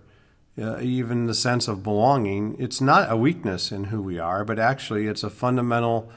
uh, 0.61 0.79
even 0.81 1.25
the 1.25 1.33
sense 1.33 1.67
of 1.67 1.83
belonging, 1.83 2.55
it's 2.59 2.81
not 2.81 3.11
a 3.11 3.15
weakness 3.15 3.71
in 3.71 3.85
who 3.85 4.01
we 4.01 4.19
are, 4.19 4.43
but 4.43 4.59
actually 4.59 5.07
it's 5.07 5.23
a 5.23 5.29
fundamental, 5.29 6.11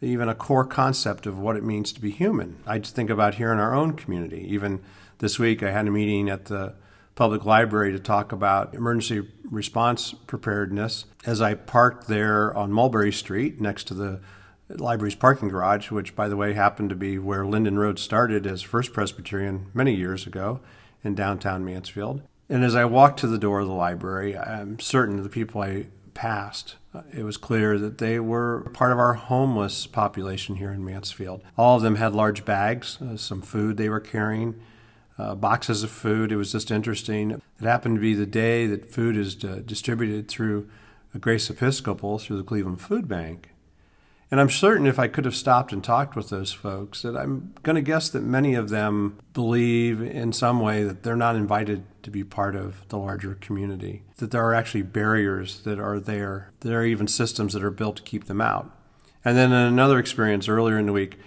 even 0.00 0.28
a 0.28 0.34
core 0.34 0.66
concept 0.66 1.26
of 1.26 1.38
what 1.38 1.56
it 1.56 1.64
means 1.64 1.92
to 1.92 2.00
be 2.00 2.10
human. 2.10 2.58
I 2.66 2.78
just 2.78 2.94
think 2.94 3.10
about 3.10 3.36
here 3.36 3.52
in 3.52 3.58
our 3.58 3.74
own 3.74 3.94
community. 3.94 4.46
Even 4.48 4.82
this 5.18 5.38
week, 5.38 5.62
I 5.62 5.70
had 5.70 5.88
a 5.88 5.90
meeting 5.90 6.28
at 6.28 6.46
the 6.46 6.74
public 7.14 7.46
library 7.46 7.90
to 7.92 7.98
talk 7.98 8.30
about 8.30 8.74
emergency 8.74 9.26
response 9.50 10.12
preparedness. 10.26 11.06
As 11.24 11.40
I 11.40 11.54
parked 11.54 12.06
there 12.06 12.54
on 12.54 12.70
Mulberry 12.70 13.12
Street 13.12 13.60
next 13.60 13.84
to 13.84 13.94
the 13.94 14.20
library's 14.68 15.14
parking 15.14 15.48
garage, 15.48 15.90
which, 15.90 16.14
by 16.14 16.28
the 16.28 16.36
way, 16.36 16.52
happened 16.52 16.90
to 16.90 16.96
be 16.96 17.18
where 17.18 17.46
Linden 17.46 17.78
Road 17.78 17.98
started 17.98 18.46
as 18.46 18.60
First 18.60 18.92
Presbyterian 18.92 19.70
many 19.72 19.94
years 19.94 20.26
ago 20.26 20.60
in 21.04 21.14
downtown 21.14 21.64
Mansfield. 21.64 22.22
And 22.48 22.64
as 22.64 22.74
I 22.74 22.84
walked 22.84 23.20
to 23.20 23.26
the 23.26 23.38
door 23.38 23.60
of 23.60 23.66
the 23.66 23.74
library, 23.74 24.36
I'm 24.36 24.78
certain 24.78 25.22
the 25.22 25.28
people 25.28 25.62
I 25.62 25.86
passed, 26.14 26.76
it 27.12 27.24
was 27.24 27.36
clear 27.36 27.78
that 27.78 27.98
they 27.98 28.18
were 28.18 28.70
part 28.72 28.92
of 28.92 28.98
our 28.98 29.14
homeless 29.14 29.86
population 29.86 30.56
here 30.56 30.70
in 30.70 30.84
Mansfield. 30.84 31.42
All 31.56 31.76
of 31.76 31.82
them 31.82 31.96
had 31.96 32.14
large 32.14 32.44
bags, 32.44 32.98
uh, 33.02 33.16
some 33.16 33.42
food 33.42 33.76
they 33.76 33.88
were 33.88 34.00
carrying, 34.00 34.60
uh, 35.18 35.34
boxes 35.34 35.82
of 35.82 35.90
food. 35.90 36.32
It 36.32 36.36
was 36.36 36.52
just 36.52 36.70
interesting. 36.70 37.32
It 37.32 37.64
happened 37.64 37.96
to 37.96 38.00
be 38.00 38.14
the 38.14 38.26
day 38.26 38.66
that 38.66 38.90
food 38.90 39.16
is 39.16 39.42
uh, 39.44 39.62
distributed 39.64 40.28
through 40.28 40.68
Grace 41.20 41.48
Episcopal 41.48 42.18
through 42.18 42.36
the 42.36 42.44
Cleveland 42.44 42.80
Food 42.80 43.08
Bank. 43.08 43.50
And 44.30 44.40
I'm 44.40 44.50
certain 44.50 44.86
if 44.86 44.98
I 44.98 45.06
could 45.06 45.24
have 45.24 45.36
stopped 45.36 45.72
and 45.72 45.84
talked 45.84 46.16
with 46.16 46.30
those 46.30 46.52
folks, 46.52 47.02
that 47.02 47.16
I'm 47.16 47.54
going 47.62 47.76
to 47.76 47.82
guess 47.82 48.08
that 48.08 48.22
many 48.22 48.54
of 48.54 48.70
them 48.70 49.18
believe 49.32 50.02
in 50.02 50.32
some 50.32 50.60
way 50.60 50.82
that 50.82 51.04
they're 51.04 51.14
not 51.14 51.36
invited 51.36 51.84
to 52.02 52.10
be 52.10 52.24
part 52.24 52.56
of 52.56 52.86
the 52.88 52.98
larger 52.98 53.34
community, 53.36 54.02
that 54.16 54.32
there 54.32 54.44
are 54.44 54.54
actually 54.54 54.82
barriers 54.82 55.60
that 55.60 55.78
are 55.78 56.00
there. 56.00 56.52
There 56.60 56.80
are 56.80 56.84
even 56.84 57.06
systems 57.06 57.52
that 57.52 57.62
are 57.62 57.70
built 57.70 57.96
to 57.98 58.02
keep 58.02 58.24
them 58.24 58.40
out. 58.40 58.72
And 59.24 59.36
then 59.36 59.52
in 59.52 59.58
another 59.58 59.98
experience 59.98 60.48
earlier 60.48 60.78
in 60.78 60.86
the 60.86 60.92
week, 60.92 61.18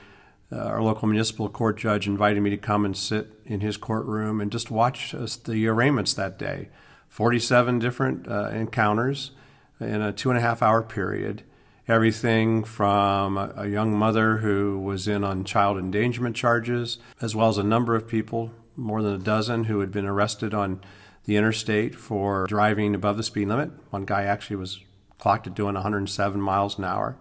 uh, 0.52 0.58
our 0.58 0.82
local 0.82 1.08
municipal 1.08 1.48
court 1.48 1.78
judge 1.78 2.08
invited 2.08 2.42
me 2.42 2.50
to 2.50 2.58
come 2.58 2.84
and 2.84 2.98
sit 2.98 3.28
in 3.46 3.62
his 3.62 3.78
courtroom 3.78 4.42
and 4.42 4.52
just 4.52 4.72
watch 4.72 5.14
us, 5.14 5.38
the 5.38 5.68
arraignments 5.68 6.14
that 6.16 6.38
day. 6.38 6.70
47 7.08 7.80
different 7.80 8.28
uh, 8.28 8.50
encounters 8.50 9.32
in 9.80 10.02
a 10.02 10.12
two 10.12 10.30
and 10.30 10.38
a 10.38 10.42
half 10.42 10.62
hour 10.62 10.82
period 10.82 11.44
everything 11.90 12.64
from 12.64 13.38
a, 13.38 13.52
a 13.58 13.68
young 13.68 13.94
mother 13.94 14.38
who 14.38 14.80
was 14.80 15.08
in 15.08 15.24
on 15.24 15.44
child 15.44 15.78
endangerment 15.78 16.36
charges, 16.36 17.00
as 17.20 17.36
well 17.36 17.50
as 17.50 17.58
a 17.58 17.64
number 17.64 17.96
of 17.96 18.08
people, 18.08 18.52
more 18.78 19.02
than 19.02 19.14
a 19.14 19.18
dozen, 19.18 19.66
who 19.66 19.80
had 19.80 19.92
been 19.92 20.06
arrested 20.06 20.54
on 20.54 20.80
the 21.26 21.36
interstate 21.36 21.96
for 21.96 22.46
driving 22.48 22.96
above 22.96 23.18
the 23.18 23.24
speed 23.24 23.48
limit. 23.48 23.72
One 23.90 24.06
guy 24.06 24.24
actually 24.24 24.56
was 24.56 24.80
clocked 25.18 25.48
at 25.48 25.56
doing 25.56 25.74
107 25.74 26.40
miles 26.40 26.78
an 26.78 26.86
hour. 26.86 27.18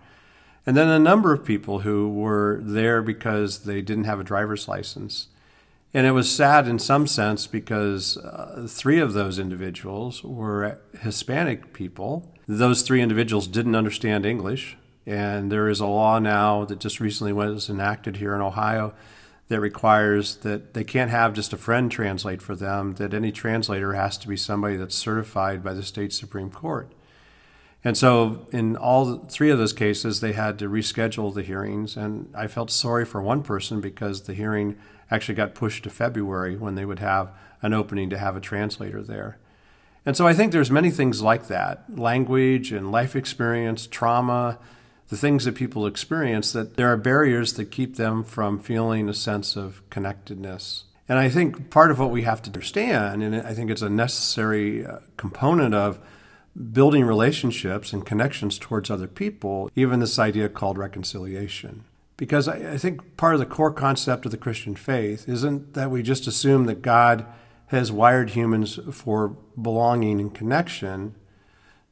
And 0.67 0.77
then 0.77 0.89
a 0.89 0.99
number 0.99 1.33
of 1.33 1.45
people 1.45 1.81
who 1.81 2.11
were 2.11 2.61
there 2.63 3.01
because 3.03 3.61
they 3.61 3.81
didn't 3.81 4.05
have 4.05 4.21
a 4.21 4.25
driver's 4.25 4.69
license. 4.69 5.29
And 5.99 6.07
it 6.07 6.13
was 6.13 6.31
sad 6.31 6.69
in 6.69 6.79
some 6.79 7.09
sense 7.09 7.49
because 7.49 8.17
uh, 8.19 8.69
three 8.71 9.01
of 9.01 9.15
those 9.15 9.41
individuals 9.41 10.23
were 10.23 10.79
Hispanic 11.01 11.73
people 11.73 12.33
those 12.47 12.83
three 12.83 13.03
individuals 13.03 13.49
didn't 13.49 13.75
understand 13.75 14.25
English, 14.25 14.77
and 15.05 15.51
there 15.51 15.69
is 15.69 15.81
a 15.81 15.87
law 15.87 16.21
now 16.21 16.65
that 16.67 16.79
just 16.79 17.01
recently 17.01 17.33
was 17.33 17.69
enacted 17.69 18.19
here 18.19 18.33
in 18.33 18.41
Ohio 18.41 18.95
that 19.49 19.59
requires 19.61 20.37
that 20.37 20.73
they 20.73 20.85
can't 20.85 21.11
have 21.11 21.35
just 21.35 21.53
a 21.53 21.57
friend 21.57 21.91
translate 21.91 22.41
for 22.41 22.55
them, 22.55 22.95
that 22.95 23.13
any 23.13 23.33
translator 23.33 23.95
has 23.95 24.17
to 24.19 24.29
be 24.29 24.37
somebody 24.37 24.77
that's 24.77 24.95
certified 24.95 25.65
by 25.65 25.75
the 25.75 25.83
state 25.83 26.13
Supreme 26.13 26.51
Court. 26.51 26.93
And 27.85 27.97
so, 27.97 28.47
in 28.53 28.77
all 28.77 29.17
three 29.27 29.51
of 29.51 29.59
those 29.59 29.73
cases, 29.73 30.21
they 30.21 30.33
had 30.33 30.59
to 30.61 30.69
reschedule 30.69 31.35
the 31.35 31.43
hearings. 31.43 31.97
And 31.97 32.33
I 32.35 32.47
felt 32.47 32.71
sorry 32.71 33.05
for 33.05 33.21
one 33.21 33.43
person 33.43 33.81
because 33.81 34.23
the 34.23 34.35
hearing 34.35 34.77
actually 35.11 35.35
got 35.35 35.55
pushed 35.55 35.85
to 35.85 35.91
February 35.91 36.57
when 36.57 36.75
they 36.75 36.85
would 36.85 36.99
have 36.99 37.31
an 37.63 37.73
opening 37.73 38.11
to 38.11 38.19
have 38.19 38.37
a 38.37 38.41
translator 38.41 39.03
there. 39.03 39.39
And 40.07 40.17
so 40.17 40.27
I 40.27 40.35
think 40.35 40.53
there's 40.53 40.71
many 40.71 40.91
things 40.91 41.23
like 41.23 41.49
that 41.49 41.99
language 41.99 42.73
and 42.73 42.93
life 42.93 43.15
experience, 43.17 43.87
trauma, 43.87 44.59
the 45.09 45.17
things 45.17 45.45
that 45.45 45.55
people 45.55 45.87
experience, 45.87 46.53
that 46.53 46.77
there 46.77 46.93
are 46.93 46.97
barriers 46.97 47.55
that 47.55 47.71
keep 47.71 47.97
them 47.97 48.23
from 48.23 48.59
feeling 48.59 49.09
a 49.09 49.15
sense 49.15 49.57
of 49.57 49.83
connectedness. 49.91 50.85
And 51.09 51.19
I 51.19 51.31
think 51.31 51.71
part 51.71 51.91
of 51.91 51.99
what 51.99 52.11
we 52.11 52.23
have 52.23 52.43
to 52.43 52.51
understand, 52.51 53.23
and 53.23 53.35
I 53.35 53.55
think 53.55 53.71
it's 53.71 53.83
a 53.83 53.89
necessary 53.89 54.85
uh, 54.85 54.99
component 55.17 55.75
of 55.75 55.99
building 56.73 57.05
relationships 57.05 57.93
and 57.93 58.05
connections 58.05 58.59
towards 58.59 58.91
other 58.91 59.07
people, 59.07 59.71
even 59.75 60.01
this 60.01 60.19
idea 60.19 60.49
called 60.49 60.77
reconciliation. 60.77 61.85
Because 62.19 62.49
I, 62.49 62.73
I 62.73 62.77
think 62.77 63.17
part 63.17 63.33
of 63.33 63.41
the 63.41 63.47
core 63.47 63.73
concept 63.73 64.27
of 64.27 64.33
the 64.33 64.37
Christian 64.37 64.77
faith 64.77 65.27
isn't 65.27 65.73
that 65.73 65.91
we 65.91 66.03
just 66.03 66.27
assume 66.27 66.67
that 66.67 66.83
God 66.83 67.25
has 67.69 67.91
wired 67.91 68.31
humans 68.31 68.79
for 68.93 69.29
belonging 69.61 70.21
and 70.21 70.35
connection. 70.35 71.15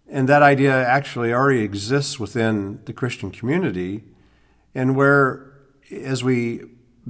And 0.08 0.28
that 0.28 0.42
idea 0.42 0.72
actually 0.72 1.32
already 1.32 1.60
exists 1.60 2.18
within 2.18 2.80
the 2.84 2.92
Christian 2.92 3.30
community. 3.30 4.04
And 4.74 4.96
where, 4.96 5.52
as 5.90 6.22
we 6.24 6.62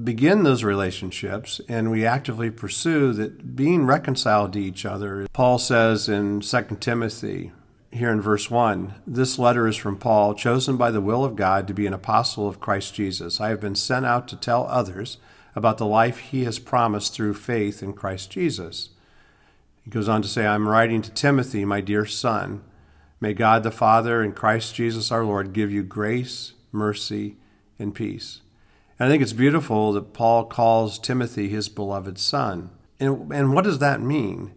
begin 0.03 0.43
those 0.43 0.63
relationships 0.63 1.61
and 1.69 1.91
we 1.91 2.05
actively 2.05 2.51
pursue 2.51 3.13
that 3.15 3.57
being 3.57 3.87
reconciled 3.87 4.53
to 4.53 4.61
each 4.61 4.85
other, 4.85 5.27
Paul 5.33 5.59
says 5.59 6.09
in 6.09 6.41
2 6.41 6.63
Timothy, 6.81 7.53
here 7.93 8.11
in 8.11 8.21
verse 8.21 8.51
1, 8.51 8.95
this 9.07 9.39
letter 9.39 9.67
is 9.67 9.77
from 9.77 9.97
Paul, 9.97 10.35
chosen 10.35 10.77
by 10.77 10.91
the 10.91 11.01
will 11.01 11.25
of 11.25 11.37
God 11.37 11.67
to 11.67 11.75
be 11.75 11.87
an 11.87 11.95
apostle 11.95 12.49
of 12.49 12.61
Christ 12.61 12.95
Jesus. 12.95 13.41
I 13.41 13.49
have 13.49 13.61
been 13.61 13.75
sent 13.75 14.05
out 14.05 14.29
to 14.29 14.37
tell 14.37 14.67
others 14.69 15.19
about 15.55 15.79
the 15.79 15.87
life 15.87 16.19
he 16.19 16.45
has 16.45 16.59
promised 16.59 17.15
through 17.15 17.35
faith 17.35 17.83
in 17.83 17.95
Christ 17.95 18.31
Jesus. 18.31 18.91
He 19.85 19.91
goes 19.91 20.09
on 20.09 20.21
to 20.23 20.29
say, 20.29 20.47
I'm 20.47 20.69
writing 20.69 21.01
to 21.03 21.11
Timothy, 21.11 21.65
my 21.65 21.81
dear 21.81 22.05
son. 22.05 22.63
May 23.21 23.33
God 23.33 23.63
the 23.63 23.71
Father 23.71 24.21
and 24.21 24.37
Christ 24.37 24.75
Jesus 24.75 25.11
our 25.11 25.25
Lord 25.25 25.53
give 25.53 25.73
you 25.73 25.83
grace, 25.83 26.53
mercy, 26.73 27.37
and 27.79 27.95
peace. 27.95 28.43
And 28.99 29.09
I 29.09 29.11
think 29.11 29.23
it's 29.23 29.33
beautiful 29.33 29.93
that 29.93 30.13
Paul 30.13 30.45
calls 30.45 30.99
Timothy 30.99 31.49
his 31.49 31.69
beloved 31.69 32.19
son. 32.19 32.71
And, 33.01 33.33
and 33.33 33.55
what 33.55 33.65
does 33.65 33.79
that 33.79 34.01
mean? 34.01 34.53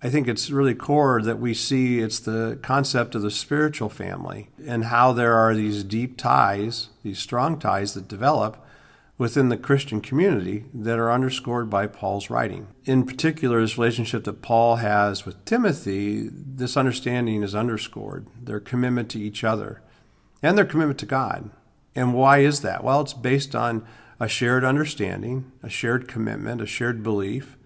I 0.00 0.10
think 0.10 0.28
it's 0.28 0.50
really 0.50 0.76
core 0.76 1.20
that 1.22 1.40
we 1.40 1.54
see 1.54 1.98
it's 1.98 2.20
the 2.20 2.58
concept 2.62 3.16
of 3.16 3.22
the 3.22 3.32
spiritual 3.32 3.88
family 3.88 4.48
and 4.64 4.84
how 4.84 5.12
there 5.12 5.34
are 5.34 5.54
these 5.54 5.82
deep 5.82 6.16
ties, 6.16 6.90
these 7.02 7.18
strong 7.18 7.58
ties 7.58 7.94
that 7.94 8.06
develop 8.06 8.64
within 9.18 9.48
the 9.48 9.56
Christian 9.56 10.00
community 10.00 10.64
that 10.72 11.00
are 11.00 11.10
underscored 11.10 11.68
by 11.68 11.88
Paul's 11.88 12.30
writing. 12.30 12.68
In 12.84 13.04
particular, 13.04 13.60
this 13.60 13.76
relationship 13.76 14.22
that 14.22 14.40
Paul 14.40 14.76
has 14.76 15.26
with 15.26 15.44
Timothy, 15.44 16.28
this 16.32 16.76
understanding 16.76 17.42
is 17.42 17.56
underscored, 17.56 18.28
their 18.40 18.60
commitment 18.60 19.10
to 19.10 19.20
each 19.20 19.42
other 19.42 19.82
and 20.40 20.56
their 20.56 20.64
commitment 20.64 21.00
to 21.00 21.06
God. 21.06 21.50
And 21.96 22.14
why 22.14 22.38
is 22.38 22.60
that? 22.60 22.84
Well, 22.84 23.00
it's 23.00 23.14
based 23.14 23.56
on 23.56 23.84
a 24.20 24.28
shared 24.28 24.62
understanding, 24.62 25.50
a 25.60 25.68
shared 25.68 26.06
commitment, 26.06 26.60
a 26.60 26.66
shared 26.66 27.02
belief, 27.02 27.57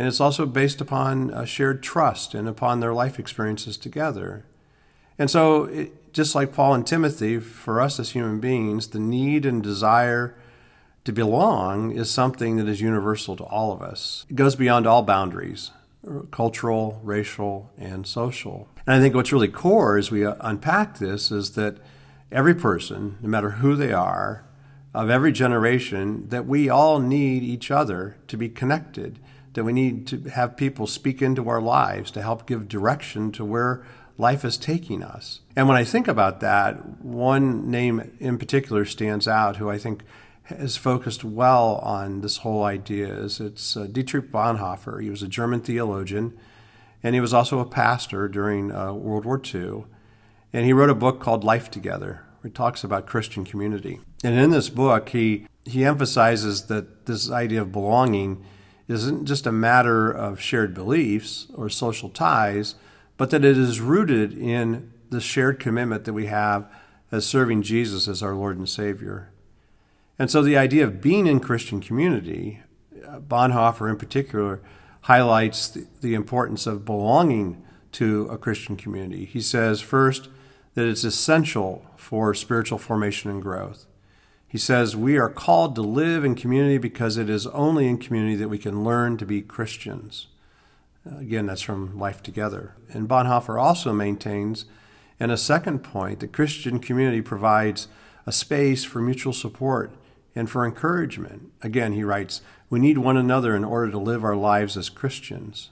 and 0.00 0.08
it's 0.08 0.18
also 0.18 0.46
based 0.46 0.80
upon 0.80 1.28
a 1.28 1.44
shared 1.44 1.82
trust 1.82 2.32
and 2.32 2.48
upon 2.48 2.80
their 2.80 2.94
life 2.94 3.18
experiences 3.18 3.76
together. 3.76 4.46
And 5.18 5.30
so, 5.30 5.64
it, 5.64 6.14
just 6.14 6.34
like 6.34 6.54
Paul 6.54 6.72
and 6.72 6.86
Timothy, 6.86 7.38
for 7.38 7.82
us 7.82 8.00
as 8.00 8.12
human 8.12 8.40
beings, 8.40 8.88
the 8.88 8.98
need 8.98 9.44
and 9.44 9.62
desire 9.62 10.34
to 11.04 11.12
belong 11.12 11.92
is 11.92 12.10
something 12.10 12.56
that 12.56 12.66
is 12.66 12.80
universal 12.80 13.36
to 13.36 13.44
all 13.44 13.72
of 13.74 13.82
us. 13.82 14.24
It 14.30 14.36
goes 14.36 14.56
beyond 14.56 14.86
all 14.86 15.02
boundaries 15.02 15.70
cultural, 16.30 16.98
racial, 17.04 17.70
and 17.76 18.06
social. 18.06 18.70
And 18.86 18.96
I 18.96 19.00
think 19.00 19.14
what's 19.14 19.34
really 19.34 19.48
core 19.48 19.98
as 19.98 20.10
we 20.10 20.24
unpack 20.24 20.98
this 20.98 21.30
is 21.30 21.50
that 21.56 21.76
every 22.32 22.54
person, 22.54 23.18
no 23.20 23.28
matter 23.28 23.50
who 23.50 23.76
they 23.76 23.92
are, 23.92 24.46
of 24.94 25.10
every 25.10 25.32
generation, 25.32 26.26
that 26.30 26.46
we 26.46 26.70
all 26.70 27.00
need 27.00 27.42
each 27.42 27.70
other 27.70 28.16
to 28.28 28.38
be 28.38 28.48
connected, 28.48 29.18
that 29.54 29.64
we 29.64 29.72
need 29.72 30.06
to 30.08 30.20
have 30.30 30.56
people 30.56 30.86
speak 30.86 31.20
into 31.20 31.48
our 31.48 31.60
lives 31.60 32.10
to 32.12 32.22
help 32.22 32.46
give 32.46 32.68
direction 32.68 33.32
to 33.32 33.44
where 33.44 33.84
life 34.16 34.44
is 34.44 34.56
taking 34.56 35.02
us. 35.02 35.40
And 35.56 35.66
when 35.66 35.76
I 35.76 35.84
think 35.84 36.06
about 36.06 36.40
that, 36.40 37.02
one 37.02 37.70
name 37.70 38.12
in 38.20 38.38
particular 38.38 38.84
stands 38.84 39.26
out 39.26 39.56
who 39.56 39.70
I 39.70 39.78
think 39.78 40.02
has 40.44 40.76
focused 40.76 41.24
well 41.24 41.76
on 41.76 42.20
this 42.20 42.38
whole 42.38 42.64
idea 42.64 43.12
is 43.12 43.40
it's 43.40 43.76
uh, 43.76 43.86
Dietrich 43.90 44.30
Bonhoeffer. 44.30 45.02
He 45.02 45.10
was 45.10 45.22
a 45.22 45.28
German 45.28 45.60
theologian, 45.60 46.36
and 47.02 47.14
he 47.14 47.20
was 47.20 47.32
also 47.32 47.60
a 47.60 47.64
pastor 47.64 48.28
during 48.28 48.72
uh, 48.72 48.92
World 48.92 49.24
War 49.24 49.40
II. 49.42 49.84
And 50.52 50.66
he 50.66 50.72
wrote 50.72 50.90
a 50.90 50.94
book 50.94 51.20
called 51.20 51.44
Life 51.44 51.70
Together, 51.70 52.24
where 52.40 52.48
he 52.48 52.50
talks 52.50 52.82
about 52.82 53.06
Christian 53.06 53.44
community. 53.44 54.00
And 54.24 54.34
in 54.34 54.50
this 54.50 54.68
book, 54.68 55.10
he 55.10 55.46
he 55.64 55.84
emphasizes 55.84 56.66
that 56.66 57.06
this 57.06 57.30
idea 57.30 57.62
of 57.62 57.70
belonging 57.70 58.44
isn't 58.90 59.26
just 59.26 59.46
a 59.46 59.52
matter 59.52 60.10
of 60.10 60.40
shared 60.40 60.74
beliefs 60.74 61.46
or 61.54 61.68
social 61.68 62.08
ties, 62.08 62.74
but 63.16 63.30
that 63.30 63.44
it 63.44 63.56
is 63.56 63.80
rooted 63.80 64.36
in 64.36 64.92
the 65.10 65.20
shared 65.20 65.60
commitment 65.60 66.04
that 66.04 66.12
we 66.12 66.26
have 66.26 66.70
as 67.12 67.26
serving 67.26 67.62
Jesus 67.62 68.08
as 68.08 68.22
our 68.22 68.34
Lord 68.34 68.56
and 68.58 68.68
Savior. 68.68 69.30
And 70.18 70.30
so 70.30 70.42
the 70.42 70.56
idea 70.56 70.84
of 70.84 71.00
being 71.00 71.26
in 71.26 71.40
Christian 71.40 71.80
community, 71.80 72.60
uh, 73.06 73.20
Bonhoeffer 73.20 73.88
in 73.88 73.96
particular, 73.96 74.60
highlights 75.02 75.68
the, 75.68 75.86
the 76.00 76.14
importance 76.14 76.66
of 76.66 76.84
belonging 76.84 77.62
to 77.92 78.26
a 78.30 78.38
Christian 78.38 78.76
community. 78.76 79.24
He 79.24 79.40
says, 79.40 79.80
first, 79.80 80.28
that 80.74 80.86
it's 80.86 81.04
essential 81.04 81.86
for 81.96 82.34
spiritual 82.34 82.78
formation 82.78 83.30
and 83.30 83.42
growth. 83.42 83.86
He 84.50 84.58
says, 84.58 84.96
We 84.96 85.16
are 85.16 85.28
called 85.28 85.76
to 85.76 85.80
live 85.80 86.24
in 86.24 86.34
community 86.34 86.76
because 86.76 87.16
it 87.16 87.30
is 87.30 87.46
only 87.46 87.86
in 87.86 87.98
community 87.98 88.34
that 88.34 88.48
we 88.48 88.58
can 88.58 88.82
learn 88.82 89.16
to 89.18 89.24
be 89.24 89.42
Christians. 89.42 90.26
Uh, 91.08 91.18
again, 91.18 91.46
that's 91.46 91.62
from 91.62 91.96
Life 91.96 92.20
Together. 92.20 92.74
And 92.92 93.08
Bonhoeffer 93.08 93.62
also 93.62 93.92
maintains, 93.92 94.64
in 95.20 95.30
a 95.30 95.36
second 95.36 95.84
point, 95.84 96.18
that 96.18 96.32
Christian 96.32 96.80
community 96.80 97.22
provides 97.22 97.86
a 98.26 98.32
space 98.32 98.84
for 98.84 99.00
mutual 99.00 99.32
support 99.32 99.92
and 100.34 100.50
for 100.50 100.66
encouragement. 100.66 101.52
Again, 101.62 101.92
he 101.92 102.02
writes, 102.02 102.40
we 102.68 102.80
need 102.80 102.98
one 102.98 103.16
another 103.16 103.54
in 103.54 103.62
order 103.62 103.92
to 103.92 103.98
live 103.98 104.24
our 104.24 104.34
lives 104.34 104.76
as 104.76 104.90
Christians. 104.90 105.70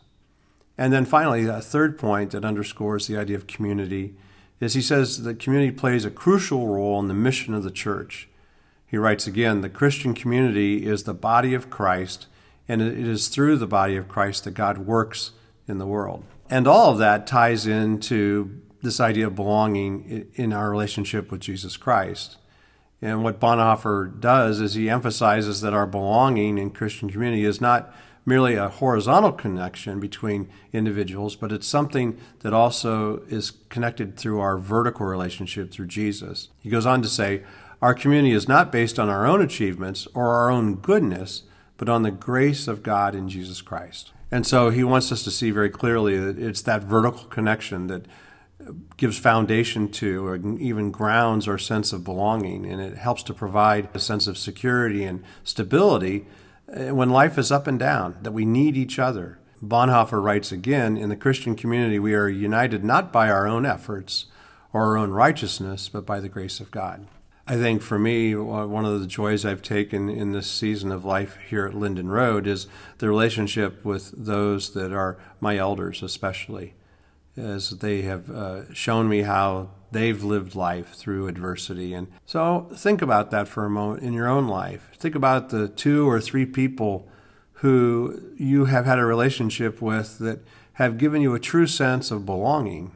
And 0.76 0.92
then 0.92 1.04
finally, 1.04 1.46
a 1.46 1.60
third 1.60 1.98
point 1.98 2.30
that 2.30 2.44
underscores 2.44 3.08
the 3.08 3.16
idea 3.16 3.34
of 3.34 3.48
community 3.48 4.14
is 4.60 4.74
he 4.74 4.82
says 4.82 5.24
that 5.24 5.40
community 5.40 5.72
plays 5.72 6.04
a 6.04 6.12
crucial 6.12 6.68
role 6.68 7.00
in 7.00 7.08
the 7.08 7.14
mission 7.14 7.54
of 7.54 7.64
the 7.64 7.72
church. 7.72 8.28
He 8.88 8.96
writes 8.96 9.26
again, 9.26 9.60
the 9.60 9.68
Christian 9.68 10.14
community 10.14 10.86
is 10.86 11.04
the 11.04 11.14
body 11.14 11.54
of 11.54 11.70
Christ, 11.70 12.26
and 12.66 12.80
it 12.80 12.98
is 12.98 13.28
through 13.28 13.58
the 13.58 13.66
body 13.66 13.96
of 13.96 14.08
Christ 14.08 14.44
that 14.44 14.52
God 14.52 14.78
works 14.78 15.32
in 15.66 15.78
the 15.78 15.86
world. 15.86 16.24
And 16.50 16.66
all 16.66 16.90
of 16.90 16.98
that 16.98 17.26
ties 17.26 17.66
into 17.66 18.62
this 18.82 18.98
idea 19.00 19.26
of 19.26 19.34
belonging 19.34 20.30
in 20.34 20.52
our 20.52 20.70
relationship 20.70 21.30
with 21.30 21.40
Jesus 21.40 21.76
Christ. 21.76 22.38
And 23.02 23.22
what 23.22 23.40
Bonhoeffer 23.40 24.18
does 24.18 24.60
is 24.60 24.74
he 24.74 24.88
emphasizes 24.88 25.60
that 25.60 25.74
our 25.74 25.86
belonging 25.86 26.58
in 26.58 26.70
Christian 26.70 27.10
community 27.10 27.44
is 27.44 27.60
not 27.60 27.94
merely 28.24 28.54
a 28.54 28.68
horizontal 28.68 29.32
connection 29.32 30.00
between 30.00 30.50
individuals, 30.72 31.34
but 31.34 31.50
it's 31.52 31.66
something 31.66 32.18
that 32.40 32.52
also 32.52 33.22
is 33.28 33.52
connected 33.68 34.16
through 34.16 34.40
our 34.40 34.58
vertical 34.58 35.06
relationship 35.06 35.70
through 35.70 35.86
Jesus. 35.86 36.48
He 36.58 36.68
goes 36.68 36.86
on 36.86 37.00
to 37.02 37.08
say, 37.08 37.42
Our 37.80 37.94
community 37.94 38.34
is 38.34 38.48
not 38.48 38.72
based 38.72 38.98
on 38.98 39.08
our 39.08 39.26
own 39.26 39.40
achievements 39.40 40.08
or 40.14 40.34
our 40.34 40.50
own 40.50 40.76
goodness, 40.76 41.42
but 41.76 41.88
on 41.88 42.02
the 42.02 42.10
grace 42.10 42.66
of 42.66 42.82
God 42.82 43.14
in 43.14 43.28
Jesus 43.28 43.62
Christ. 43.62 44.12
And 44.30 44.46
so 44.46 44.70
he 44.70 44.84
wants 44.84 45.10
us 45.12 45.22
to 45.24 45.30
see 45.30 45.50
very 45.50 45.70
clearly 45.70 46.18
that 46.18 46.38
it's 46.38 46.62
that 46.62 46.82
vertical 46.82 47.24
connection 47.24 47.86
that 47.86 48.06
gives 48.96 49.18
foundation 49.18 49.88
to 49.88 50.26
or 50.26 50.36
even 50.58 50.90
grounds 50.90 51.48
our 51.48 51.58
sense 51.58 51.92
of 51.92 52.04
belonging 52.04 52.66
and 52.66 52.80
it 52.80 52.96
helps 52.96 53.22
to 53.22 53.34
provide 53.34 53.88
a 53.94 54.00
sense 54.00 54.26
of 54.26 54.36
security 54.36 55.04
and 55.04 55.22
stability 55.44 56.26
eh, 56.72 56.90
when 56.90 57.10
life 57.10 57.38
is 57.38 57.52
up 57.52 57.66
and 57.66 57.78
down 57.78 58.16
that 58.22 58.32
we 58.32 58.44
need 58.44 58.76
each 58.76 58.98
other 58.98 59.38
bonhoeffer 59.64 60.22
writes 60.22 60.52
again 60.52 60.96
in 60.96 61.08
the 61.08 61.16
christian 61.16 61.54
community 61.54 61.98
we 61.98 62.14
are 62.14 62.28
united 62.28 62.84
not 62.84 63.12
by 63.12 63.30
our 63.30 63.46
own 63.46 63.64
efforts 63.64 64.26
or 64.72 64.82
our 64.82 64.98
own 64.98 65.10
righteousness 65.10 65.88
but 65.88 66.04
by 66.04 66.20
the 66.20 66.28
grace 66.28 66.60
of 66.60 66.70
god 66.70 67.06
i 67.48 67.56
think 67.56 67.82
for 67.82 67.98
me 67.98 68.34
one 68.34 68.84
of 68.84 69.00
the 69.00 69.06
joys 69.06 69.44
i've 69.44 69.62
taken 69.62 70.08
in 70.08 70.32
this 70.32 70.50
season 70.50 70.92
of 70.92 71.04
life 71.04 71.36
here 71.48 71.66
at 71.66 71.74
linden 71.74 72.08
road 72.08 72.46
is 72.46 72.68
the 72.98 73.08
relationship 73.08 73.84
with 73.84 74.12
those 74.16 74.72
that 74.74 74.92
are 74.92 75.18
my 75.40 75.56
elders 75.56 76.02
especially 76.02 76.74
as 77.36 77.70
they 77.70 78.02
have 78.02 78.30
uh, 78.30 78.72
shown 78.74 79.08
me 79.08 79.22
how 79.22 79.70
they've 79.90 80.22
lived 80.22 80.54
life 80.54 80.94
through 80.94 81.28
adversity. 81.28 81.94
And 81.94 82.08
so 82.26 82.68
think 82.74 83.00
about 83.00 83.30
that 83.30 83.48
for 83.48 83.64
a 83.64 83.70
moment 83.70 84.02
in 84.02 84.12
your 84.12 84.28
own 84.28 84.48
life. 84.48 84.90
Think 84.96 85.14
about 85.14 85.48
the 85.48 85.68
two 85.68 86.08
or 86.08 86.20
three 86.20 86.46
people 86.46 87.08
who 87.54 88.32
you 88.36 88.66
have 88.66 88.84
had 88.84 88.98
a 88.98 89.04
relationship 89.04 89.80
with 89.80 90.18
that 90.18 90.40
have 90.74 90.98
given 90.98 91.22
you 91.22 91.34
a 91.34 91.40
true 91.40 91.66
sense 91.66 92.10
of 92.10 92.26
belonging. 92.26 92.92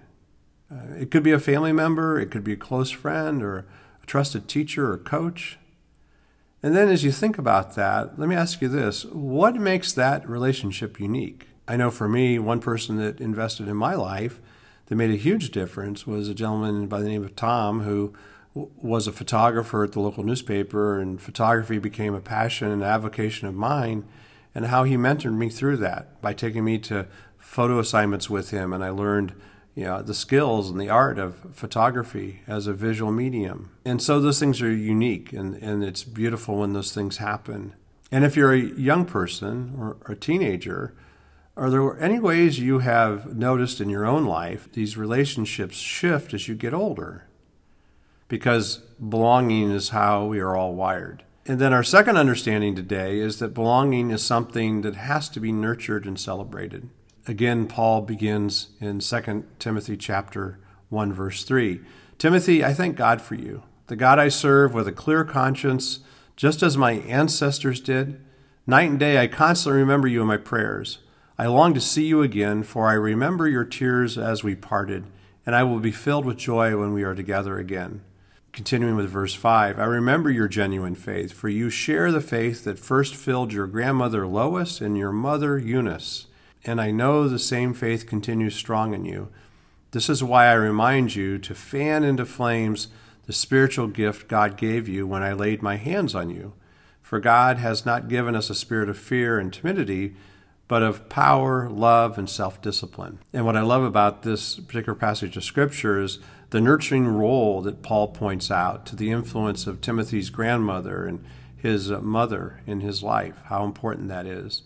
Uh, 0.70 0.94
it 0.98 1.10
could 1.10 1.22
be 1.22 1.32
a 1.32 1.38
family 1.38 1.72
member, 1.72 2.18
it 2.18 2.30
could 2.30 2.44
be 2.44 2.52
a 2.52 2.56
close 2.56 2.90
friend, 2.90 3.42
or 3.42 3.66
a 4.02 4.06
trusted 4.06 4.48
teacher 4.48 4.92
or 4.92 4.98
coach. 4.98 5.58
And 6.62 6.76
then 6.76 6.88
as 6.88 7.02
you 7.02 7.10
think 7.10 7.38
about 7.38 7.74
that, 7.74 8.18
let 8.18 8.28
me 8.28 8.36
ask 8.36 8.60
you 8.60 8.68
this 8.68 9.04
what 9.04 9.56
makes 9.56 9.92
that 9.92 10.28
relationship 10.28 11.00
unique? 11.00 11.48
I 11.66 11.76
know 11.76 11.90
for 11.90 12.08
me, 12.08 12.38
one 12.38 12.60
person 12.60 12.96
that 12.98 13.20
invested 13.20 13.68
in 13.68 13.76
my 13.76 13.94
life 13.94 14.40
that 14.86 14.96
made 14.96 15.10
a 15.10 15.16
huge 15.16 15.50
difference 15.50 16.06
was 16.06 16.28
a 16.28 16.34
gentleman 16.34 16.86
by 16.86 17.00
the 17.00 17.08
name 17.08 17.24
of 17.24 17.36
Tom 17.36 17.80
who 17.80 18.14
was 18.54 19.06
a 19.06 19.12
photographer 19.12 19.82
at 19.82 19.92
the 19.92 20.00
local 20.00 20.22
newspaper, 20.24 21.00
and 21.00 21.20
photography 21.20 21.78
became 21.78 22.14
a 22.14 22.20
passion 22.20 22.70
and 22.70 22.82
avocation 22.82 23.48
of 23.48 23.54
mine, 23.54 24.04
and 24.54 24.66
how 24.66 24.84
he 24.84 24.96
mentored 24.96 25.34
me 25.34 25.48
through 25.48 25.78
that 25.78 26.20
by 26.20 26.34
taking 26.34 26.64
me 26.64 26.78
to 26.78 27.06
photo 27.38 27.78
assignments 27.78 28.28
with 28.28 28.50
him, 28.50 28.72
and 28.72 28.84
I 28.84 28.90
learned 28.90 29.34
you 29.74 29.84
know 29.84 30.02
the 30.02 30.14
skills 30.14 30.70
and 30.70 30.80
the 30.80 30.88
art 30.88 31.18
of 31.18 31.36
photography 31.54 32.40
as 32.46 32.66
a 32.66 32.72
visual 32.72 33.12
medium. 33.12 33.70
And 33.84 34.02
so 34.02 34.20
those 34.20 34.38
things 34.38 34.60
are 34.60 34.70
unique, 34.70 35.32
and, 35.32 35.54
and 35.56 35.82
it's 35.82 36.04
beautiful 36.04 36.56
when 36.58 36.72
those 36.72 36.92
things 36.92 37.16
happen. 37.18 37.74
And 38.10 38.24
if 38.24 38.36
you're 38.36 38.52
a 38.52 38.58
young 38.58 39.06
person 39.06 39.74
or 39.78 39.96
a 40.06 40.14
teenager, 40.14 40.94
are 41.56 41.70
there 41.70 41.98
any 42.00 42.18
ways 42.18 42.58
you 42.58 42.80
have 42.80 43.34
noticed 43.36 43.80
in 43.80 43.90
your 43.90 44.06
own 44.06 44.24
life 44.24 44.70
these 44.72 44.96
relationships 44.96 45.76
shift 45.76 46.34
as 46.34 46.48
you 46.48 46.54
get 46.54 46.74
older? 46.74 47.26
Because 48.28 48.78
belonging 49.06 49.70
is 49.70 49.90
how 49.90 50.26
we 50.26 50.40
are 50.40 50.56
all 50.56 50.74
wired. 50.74 51.24
And 51.44 51.58
then 51.58 51.72
our 51.72 51.82
second 51.82 52.16
understanding 52.16 52.74
today 52.74 53.18
is 53.18 53.38
that 53.40 53.52
belonging 53.52 54.10
is 54.10 54.22
something 54.22 54.82
that 54.82 54.94
has 54.94 55.28
to 55.30 55.40
be 55.40 55.52
nurtured 55.52 56.06
and 56.06 56.18
celebrated. 56.18 56.88
Again, 57.28 57.68
Paul 57.68 58.00
begins 58.00 58.68
in 58.80 58.98
2 58.98 59.44
Timothy 59.60 59.96
chapter 59.96 60.58
1 60.88 61.12
verse 61.12 61.44
3. 61.44 61.80
Timothy, 62.18 62.64
I 62.64 62.74
thank 62.74 62.96
God 62.96 63.22
for 63.22 63.36
you. 63.36 63.62
The 63.86 63.96
God 63.96 64.18
I 64.18 64.28
serve 64.28 64.74
with 64.74 64.88
a 64.88 64.92
clear 64.92 65.24
conscience 65.24 66.00
just 66.34 66.62
as 66.62 66.76
my 66.76 66.92
ancestors 66.92 67.80
did. 67.80 68.20
Night 68.66 68.90
and 68.90 68.98
day 68.98 69.18
I 69.18 69.28
constantly 69.28 69.80
remember 69.80 70.08
you 70.08 70.20
in 70.22 70.26
my 70.26 70.36
prayers. 70.36 70.98
I 71.38 71.46
long 71.46 71.74
to 71.74 71.80
see 71.80 72.04
you 72.04 72.22
again, 72.22 72.62
for 72.62 72.88
I 72.88 72.94
remember 72.94 73.48
your 73.48 73.64
tears 73.64 74.18
as 74.18 74.42
we 74.42 74.54
parted, 74.54 75.04
and 75.46 75.54
I 75.54 75.62
will 75.62 75.80
be 75.80 75.92
filled 75.92 76.24
with 76.24 76.36
joy 76.36 76.76
when 76.76 76.92
we 76.92 77.04
are 77.04 77.14
together 77.14 77.58
again. 77.58 78.02
Continuing 78.52 78.96
with 78.96 79.08
verse 79.08 79.34
5 79.34 79.78
I 79.78 79.84
remember 79.84 80.30
your 80.30 80.48
genuine 80.48 80.94
faith, 80.94 81.32
for 81.32 81.48
you 81.48 81.70
share 81.70 82.10
the 82.10 82.20
faith 82.20 82.64
that 82.64 82.78
first 82.78 83.14
filled 83.14 83.52
your 83.52 83.66
grandmother 83.66 84.26
Lois 84.26 84.80
and 84.80 84.98
your 84.98 85.12
mother 85.12 85.58
Eunice, 85.58 86.26
and 86.64 86.80
I 86.80 86.90
know 86.90 87.28
the 87.28 87.38
same 87.38 87.74
faith 87.74 88.06
continues 88.06 88.54
strong 88.54 88.94
in 88.94 89.04
you. 89.04 89.28
This 89.92 90.08
is 90.08 90.24
why 90.24 90.46
I 90.46 90.54
remind 90.54 91.14
you 91.14 91.38
to 91.38 91.54
fan 91.54 92.04
into 92.04 92.24
flames 92.24 92.88
the 93.26 93.32
spiritual 93.32 93.88
gift 93.88 94.28
God 94.28 94.56
gave 94.56 94.88
you 94.88 95.06
when 95.06 95.22
I 95.22 95.32
laid 95.32 95.62
my 95.62 95.76
hands 95.76 96.14
on 96.14 96.30
you. 96.30 96.54
For 97.02 97.20
God 97.20 97.58
has 97.58 97.84
not 97.84 98.08
given 98.08 98.34
us 98.34 98.48
a 98.48 98.54
spirit 98.54 98.88
of 98.88 98.96
fear 98.96 99.38
and 99.38 99.52
timidity, 99.52 100.14
but 100.66 100.82
of 100.82 101.08
power, 101.10 101.68
love, 101.68 102.16
and 102.16 102.30
self 102.30 102.62
discipline. 102.62 103.18
And 103.32 103.44
what 103.44 103.56
I 103.56 103.60
love 103.60 103.82
about 103.82 104.22
this 104.22 104.58
particular 104.58 104.98
passage 104.98 105.36
of 105.36 105.44
Scripture 105.44 106.00
is 106.00 106.20
the 106.50 106.60
nurturing 106.60 107.06
role 107.06 107.60
that 107.62 107.82
Paul 107.82 108.08
points 108.08 108.50
out 108.50 108.86
to 108.86 108.96
the 108.96 109.10
influence 109.10 109.66
of 109.66 109.80
Timothy's 109.80 110.30
grandmother 110.30 111.04
and 111.04 111.22
his 111.54 111.90
mother 111.90 112.60
in 112.66 112.80
his 112.80 113.02
life, 113.02 113.36
how 113.44 113.64
important 113.64 114.08
that 114.08 114.26
is. 114.26 114.62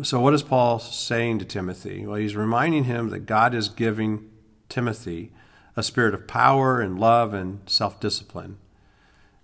So, 0.00 0.18
what 0.20 0.32
is 0.32 0.42
Paul 0.42 0.78
saying 0.78 1.40
to 1.40 1.44
Timothy? 1.44 2.06
Well, 2.06 2.16
he's 2.16 2.34
reminding 2.34 2.84
him 2.84 3.10
that 3.10 3.26
God 3.26 3.54
is 3.54 3.68
giving 3.68 4.30
Timothy 4.70 5.32
a 5.76 5.82
spirit 5.82 6.14
of 6.14 6.26
power 6.26 6.80
and 6.80 6.98
love 6.98 7.34
and 7.34 7.60
self 7.68 8.00
discipline. 8.00 8.56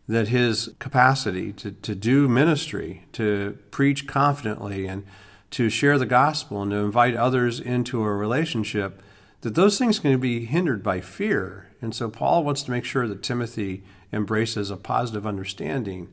That 0.08 0.28
his 0.28 0.70
capacity 0.78 1.52
to, 1.52 1.72
to 1.72 1.94
do 1.94 2.28
ministry, 2.28 3.04
to 3.12 3.58
preach 3.70 4.06
confidently, 4.06 4.86
and 4.86 5.04
to 5.50 5.68
share 5.68 5.98
the 5.98 6.06
gospel 6.06 6.62
and 6.62 6.70
to 6.70 6.78
invite 6.78 7.14
others 7.14 7.60
into 7.60 8.02
a 8.02 8.14
relationship, 8.14 9.02
that 9.42 9.54
those 9.54 9.78
things 9.78 9.98
can 9.98 10.18
be 10.18 10.46
hindered 10.46 10.82
by 10.82 11.02
fear. 11.02 11.68
And 11.82 11.94
so 11.94 12.08
Paul 12.08 12.42
wants 12.42 12.62
to 12.62 12.70
make 12.70 12.86
sure 12.86 13.06
that 13.06 13.22
Timothy 13.22 13.82
embraces 14.14 14.70
a 14.70 14.78
positive 14.78 15.26
understanding 15.26 16.08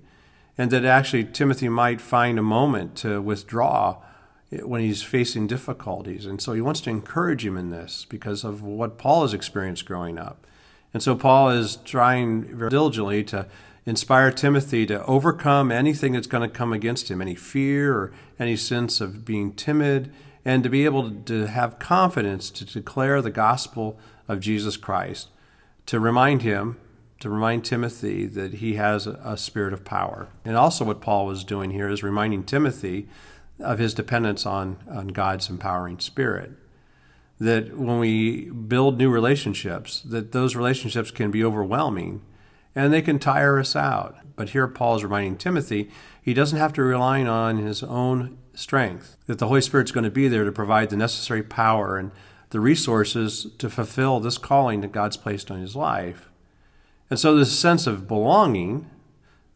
and 0.58 0.71
that 0.71 0.84
actually 0.84 1.24
Timothy 1.24 1.69
might 1.69 2.02
find 2.02 2.38
a 2.38 2.43
moment 2.43 2.98
to 2.98 3.21
withdraw 3.21 4.02
when 4.63 4.82
he's 4.82 5.04
facing 5.04 5.48
difficulties. 5.48 6.26
And 6.26 6.41
so 6.41 6.54
he 6.54 6.62
wants 6.62 6.82
to 6.82 6.89
encourage 6.89 7.46
him 7.46 7.58
in 7.58 7.70
this 7.70 8.06
because 8.10 8.44
of 8.44 8.63
what 8.63 8.98
Paul 8.98 9.24
has 9.24 9.34
experienced 9.34 9.86
growing 9.86 10.18
up. 10.18 10.46
And 10.94 11.04
so 11.04 11.15
Paul 11.15 11.50
is 11.50 11.78
trying 11.78 12.44
very 12.56 12.70
diligently 12.70 13.24
to 13.26 13.48
inspire 13.86 14.32
Timothy 14.32 14.86
to 14.88 15.06
overcome 15.06 15.72
anything 15.72 16.13
that's 16.13 16.28
going 16.28 16.48
to 16.48 16.56
come 16.56 16.74
against 16.74 17.12
him, 17.12 17.22
any 17.22 17.36
fear 17.36 17.94
or 17.94 18.13
any 18.39 18.56
sense 18.56 19.02
of 19.02 19.26
being 19.26 19.54
timid, 19.54 20.12
and 20.44 20.63
to 20.63 20.70
be 20.70 20.86
able 20.86 21.12
to 21.12 21.48
have 21.48 21.80
confidence 21.80 22.50
to 22.52 22.65
declare 22.65 23.22
the 23.22 23.32
gospel 23.32 24.00
of 24.28 24.39
Jesus 24.39 24.78
Christ, 24.78 25.30
to 25.86 26.00
remind 26.00 26.41
him, 26.41 26.78
to 27.20 27.30
remind 27.30 27.65
Timothy 27.65 28.26
that 28.28 28.56
he 28.56 28.76
has 28.76 29.08
a, 29.08 29.38
spirit 29.38 29.74
of 29.74 29.84
power. 29.86 30.30
And 30.44 30.56
also, 30.56 30.86
what 30.86 31.02
Paul 31.02 31.26
was 31.26 31.44
doing 31.44 31.72
here 31.72 31.89
is 31.89 32.04
reminding 32.04 32.44
Timothy 32.44 33.08
of 33.60 33.80
his 33.80 33.94
dependence 33.94 34.46
on, 34.46 34.78
on 34.89 35.08
God's 35.08 35.50
empowering 35.50 36.00
spirit. 36.00 36.52
That 37.39 37.78
when 37.78 38.00
we 38.00 38.50
build 38.50 38.98
new 38.98 39.10
relationships, 39.10 40.02
that 40.02 40.32
those 40.32 40.56
relationships 40.56 41.12
can 41.12 41.32
be 41.32 41.44
overwhelming 41.44 42.22
and 42.74 42.91
they 42.91 43.02
can 43.02 43.20
tire 43.20 43.60
us 43.60 43.76
out. 43.76 44.18
But 44.36 44.50
here 44.50 44.68
Paul 44.68 44.96
is 44.96 45.04
reminding 45.04 45.38
Timothy 45.38 45.89
he 46.22 46.34
doesn't 46.34 46.58
have 46.58 46.74
to 46.74 46.84
rely 46.84 47.24
on 47.24 47.58
his 47.58 47.84
own 47.84 48.38
strength, 48.54 49.18
that 49.28 49.39
the 49.39 49.48
Holy 49.48 49.62
Spirit's 49.62 49.91
going 49.91 50.06
to 50.06 50.10
be 50.10 50.28
there 50.28 50.44
to 50.44 50.52
provide 50.52 50.89
the 50.89 50.98
necessary 50.98 51.44
power 51.44 51.98
and 51.98 52.12
the 52.50 52.60
resources 52.60 53.48
to 53.58 53.70
fulfill 53.70 54.20
this 54.20 54.38
calling 54.38 54.82
that 54.82 54.91
God's 54.91 55.18
placed 55.18 55.52
on 55.52 55.62
his 55.62 55.76
life. 55.76 56.30
And 57.10 57.20
so, 57.20 57.36
this 57.36 57.58
sense 57.58 57.86
of 57.86 58.08
belonging, 58.08 58.89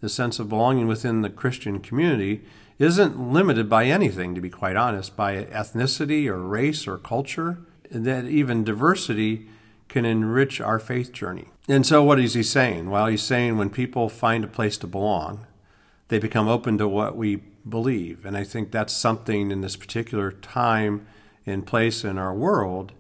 the 0.01 0.09
sense 0.09 0.39
of 0.39 0.49
belonging 0.49 0.88
within 0.88 1.21
the 1.21 1.29
Christian 1.29 1.79
community, 1.79 2.41
isn't 2.79 3.19
limited 3.19 3.69
by 3.69 3.85
anything, 3.85 4.33
to 4.33 4.41
be 4.41 4.49
quite 4.49 4.75
honest, 4.75 5.15
by 5.15 5.43
ethnicity 5.43 6.27
or 6.27 6.39
race 6.39 6.87
or 6.87 6.97
culture, 6.97 7.59
and 7.91 8.05
that 8.05 8.25
even 8.25 8.63
diversity 8.63 9.47
can 9.89 10.05
enrich 10.05 10.61
our 10.61 10.79
faith 10.79 11.11
journey. 11.11 11.49
And 11.67 11.85
so, 11.85 12.03
what 12.03 12.19
is 12.19 12.33
he 12.33 12.43
saying? 12.43 12.89
Well, 12.89 13.07
he's 13.07 13.21
saying 13.21 13.57
when 13.57 13.69
people 13.69 14.07
find 14.07 14.43
a 14.43 14.47
place 14.47 14.77
to 14.77 14.87
belong, 14.87 15.45
they 16.07 16.19
become 16.19 16.47
open 16.47 16.77
to 16.77 16.87
what 16.87 17.15
we 17.15 17.37
believe. 17.67 18.25
And 18.25 18.37
I 18.37 18.43
think 18.43 18.71
that's 18.71 18.93
something 18.93 19.51
in 19.51 19.61
this 19.61 19.75
particular 19.75 20.31
time 20.31 21.05
and 21.45 21.65
place 21.65 22.03
in 22.03 22.17
our 22.17 22.33
world 22.33 22.93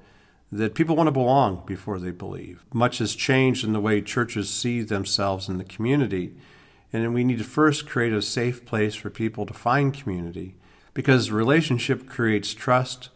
that 0.51 0.73
people 0.73 0.95
want 0.95 1.07
to 1.07 1.11
belong 1.11 1.63
before 1.65 1.99
they 1.99 2.11
believe. 2.11 2.63
Much 2.73 2.97
has 2.97 3.15
changed 3.15 3.63
in 3.63 3.73
the 3.73 3.79
way 3.79 4.01
churches 4.01 4.49
see 4.49 4.81
themselves 4.81 5.47
in 5.47 5.57
the 5.57 5.63
community. 5.63 6.33
And 6.91 7.13
we 7.13 7.23
need 7.23 7.37
to 7.37 7.43
first 7.43 7.87
create 7.87 8.13
a 8.13 8.21
safe 8.21 8.65
place 8.65 8.95
for 8.95 9.09
people 9.09 9.45
to 9.45 9.53
find 9.53 9.93
community 9.93 10.55
because 10.93 11.31
relationship 11.31 12.07
creates 12.07 12.53
trust, 12.53 13.09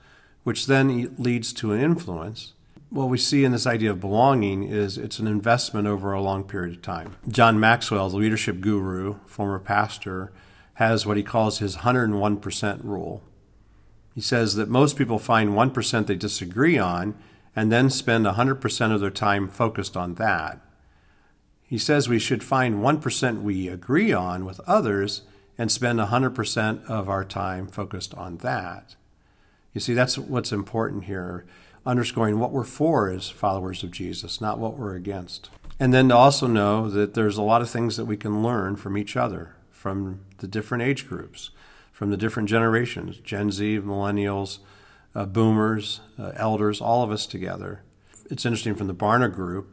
which 0.43 0.67
then 0.67 1.15
leads 1.17 1.53
to 1.53 1.73
an 1.73 1.81
influence. 1.81 2.53
What 2.89 3.09
we 3.09 3.17
see 3.17 3.43
in 3.43 3.51
this 3.51 3.65
idea 3.65 3.89
of 3.89 3.99
belonging 3.99 4.63
is 4.63 4.97
it's 4.99 5.17
an 5.17 5.25
investment 5.25 5.87
over 5.87 6.13
a 6.13 6.21
long 6.21 6.43
period 6.43 6.75
of 6.75 6.81
time. 6.83 7.15
John 7.27 7.59
Maxwell, 7.59 8.09
the 8.09 8.17
leadership 8.17 8.61
guru, 8.61 9.15
former 9.25 9.57
pastor, 9.57 10.31
has 10.75 11.05
what 11.05 11.17
he 11.17 11.23
calls 11.23 11.57
his 11.57 11.77
101% 11.77 12.83
rule. 12.83 13.23
He 14.13 14.21
says 14.21 14.55
that 14.55 14.69
most 14.69 14.95
people 14.95 15.17
find 15.17 15.51
1% 15.51 16.07
they 16.07 16.15
disagree 16.15 16.77
on 16.77 17.15
and 17.55 17.71
then 17.71 17.89
spend 17.89 18.25
100% 18.25 18.93
of 18.93 19.01
their 19.01 19.09
time 19.09 19.47
focused 19.47 19.97
on 19.97 20.15
that. 20.15 20.59
He 21.73 21.79
says 21.79 22.07
we 22.07 22.19
should 22.19 22.43
find 22.43 22.75
1% 22.75 23.41
we 23.41 23.67
agree 23.67 24.13
on 24.13 24.45
with 24.45 24.61
others 24.67 25.23
and 25.57 25.71
spend 25.71 25.97
100% 25.97 26.85
of 26.85 27.09
our 27.09 27.25
time 27.25 27.65
focused 27.65 28.13
on 28.13 28.37
that. 28.37 28.95
You 29.73 29.81
see, 29.81 29.95
that's 29.95 30.15
what's 30.15 30.51
important 30.51 31.05
here, 31.05 31.47
underscoring 31.83 32.37
what 32.37 32.51
we're 32.51 32.63
for 32.63 33.09
as 33.09 33.31
followers 33.31 33.81
of 33.81 33.89
Jesus, 33.89 34.39
not 34.39 34.59
what 34.59 34.77
we're 34.77 34.93
against. 34.93 35.49
And 35.79 35.91
then 35.91 36.09
to 36.09 36.15
also 36.15 36.45
know 36.45 36.91
that 36.91 37.15
there's 37.15 37.37
a 37.37 37.41
lot 37.41 37.63
of 37.63 37.71
things 37.71 37.97
that 37.97 38.05
we 38.05 38.17
can 38.17 38.43
learn 38.43 38.75
from 38.75 38.95
each 38.95 39.17
other, 39.17 39.55
from 39.71 40.19
the 40.37 40.47
different 40.47 40.83
age 40.83 41.07
groups, 41.07 41.49
from 41.91 42.11
the 42.11 42.17
different 42.17 42.49
generations 42.49 43.17
Gen 43.17 43.49
Z, 43.49 43.79
millennials, 43.79 44.59
uh, 45.15 45.25
boomers, 45.25 46.01
uh, 46.19 46.33
elders, 46.35 46.79
all 46.81 47.01
of 47.01 47.09
us 47.09 47.25
together. 47.25 47.81
It's 48.29 48.45
interesting 48.45 48.75
from 48.75 48.85
the 48.85 48.93
Barna 48.93 49.33
Group 49.33 49.72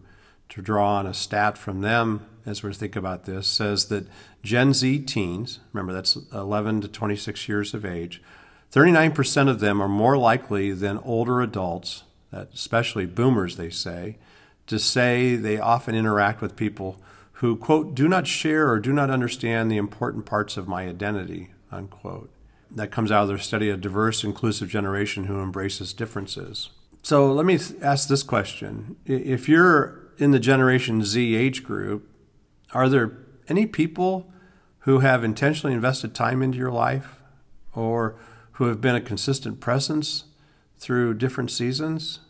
to 0.51 0.63
draw 0.63 0.99
on 0.99 1.07
a 1.07 1.15
stat 1.15 1.57
from 1.57 1.81
them 1.81 2.27
as 2.47 2.63
we're 2.63 2.73
thinking 2.73 2.99
about 2.99 3.25
this 3.25 3.47
says 3.47 3.87
that 3.87 4.07
Gen 4.43 4.73
Z 4.73 5.01
teens, 5.01 5.61
remember 5.73 5.93
that's 5.93 6.17
11 6.33 6.83
to 6.83 6.89
26 6.89 7.49
years 7.49 7.75
of 7.75 7.85
age, 7.85 8.23
39% 8.73 9.49
of 9.49 9.61
them 9.61 9.81
are 9.81 9.89
more 9.89 10.17
likely 10.17 10.73
than 10.73 10.99
older 10.99 11.41
adults, 11.41 12.05
especially 12.33 13.07
boomers, 13.07 13.57
they 13.57 13.71
say, 13.71 14.17
to 14.67 14.79
say 14.79 15.35
they 15.35 15.59
often 15.59 15.95
interact 15.95 16.41
with 16.41 16.57
people 16.57 17.01
who, 17.35 17.57
quote, 17.57 17.95
do 17.95 18.07
not 18.07 18.27
share 18.27 18.71
or 18.71 18.79
do 18.79 18.93
not 18.93 19.11
understand 19.11 19.71
the 19.71 19.77
important 19.77 20.27
parts 20.27 20.57
of 20.57 20.69
my 20.69 20.87
identity, 20.87 21.51
unquote. 21.73 22.31
That 22.71 22.93
comes 22.93 23.11
out 23.11 23.23
of 23.23 23.29
their 23.29 23.39
study 23.39 23.69
of 23.69 23.81
diverse, 23.81 24.23
inclusive 24.23 24.69
generation 24.69 25.25
who 25.25 25.43
embraces 25.43 25.93
differences. 25.93 26.71
So 27.03 27.33
let 27.33 27.47
me 27.47 27.59
ask 27.83 28.09
this 28.09 28.23
question. 28.23 28.97
If 29.07 29.49
you're 29.49 30.00
in 30.21 30.33
the 30.33 30.39
Generation 30.39 31.03
Z 31.03 31.35
age 31.35 31.65
group, 31.65 32.07
are 32.73 32.89
there 32.89 33.17
any 33.49 33.67
people 33.67 34.31
who 34.81 35.01
have 35.01 35.25
intentionally 35.25 35.75
invested 35.75 36.15
time 36.15 36.43
into 36.43 36.59
your 36.59 36.71
life 36.71 37.21
or 37.75 38.17
who 38.53 38.67
have 38.67 38.81
been 38.81 38.95
a 38.95 39.01
consistent 39.01 39.61
presence 39.61 40.25
through 40.77 41.15
different 41.15 41.51
seasons? 41.51 42.21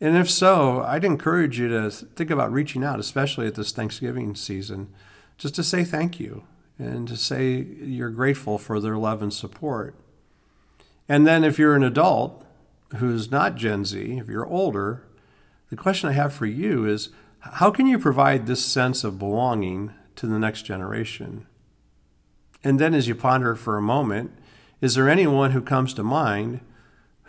And 0.00 0.16
if 0.16 0.30
so, 0.30 0.82
I'd 0.82 1.04
encourage 1.04 1.58
you 1.58 1.68
to 1.68 1.90
think 1.90 2.30
about 2.30 2.52
reaching 2.52 2.84
out, 2.84 3.00
especially 3.00 3.46
at 3.48 3.56
this 3.56 3.72
Thanksgiving 3.72 4.36
season, 4.36 4.92
just 5.36 5.54
to 5.56 5.64
say 5.64 5.82
thank 5.82 6.20
you 6.20 6.44
and 6.78 7.08
to 7.08 7.16
say 7.16 7.56
you're 7.56 8.10
grateful 8.10 8.56
for 8.56 8.78
their 8.78 8.96
love 8.96 9.20
and 9.20 9.32
support. 9.32 9.96
And 11.08 11.26
then 11.26 11.42
if 11.42 11.58
you're 11.58 11.74
an 11.74 11.82
adult 11.82 12.44
who's 12.96 13.30
not 13.30 13.56
Gen 13.56 13.84
Z, 13.84 14.18
if 14.18 14.28
you're 14.28 14.46
older, 14.46 15.02
the 15.74 15.82
question 15.82 16.08
I 16.08 16.12
have 16.12 16.32
for 16.32 16.46
you 16.46 16.86
is 16.86 17.08
how 17.40 17.72
can 17.72 17.88
you 17.88 17.98
provide 17.98 18.46
this 18.46 18.64
sense 18.64 19.02
of 19.02 19.18
belonging 19.18 19.92
to 20.14 20.24
the 20.28 20.38
next 20.38 20.62
generation? 20.62 21.48
And 22.62 22.78
then, 22.78 22.94
as 22.94 23.08
you 23.08 23.16
ponder 23.16 23.56
for 23.56 23.76
a 23.76 23.82
moment, 23.82 24.30
is 24.80 24.94
there 24.94 25.08
anyone 25.08 25.50
who 25.50 25.60
comes 25.60 25.92
to 25.94 26.04
mind 26.04 26.60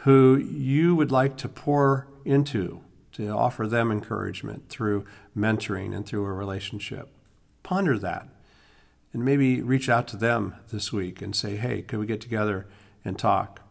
who 0.04 0.36
you 0.38 0.96
would 0.96 1.12
like 1.12 1.38
to 1.38 1.50
pour 1.50 2.06
into, 2.24 2.82
to 3.14 3.30
offer 3.30 3.66
them 3.66 3.92
encouragement 3.92 4.70
through 4.70 5.08
mentoring 5.36 5.96
and 5.96 6.06
through 6.06 6.26
a 6.26 6.32
relationship? 6.32 7.10
Ponder 7.64 7.98
that. 7.98 8.30
and 9.12 9.26
maybe 9.26 9.60
reach 9.60 9.90
out 9.90 10.08
to 10.10 10.18
them 10.18 10.54
this 10.72 10.94
week 10.94 11.20
and 11.20 11.36
say, 11.36 11.56
hey, 11.56 11.82
could 11.82 11.98
we 11.98 12.06
get 12.06 12.22
together 12.22 12.68
and 13.04 13.18
talk? 13.18 13.65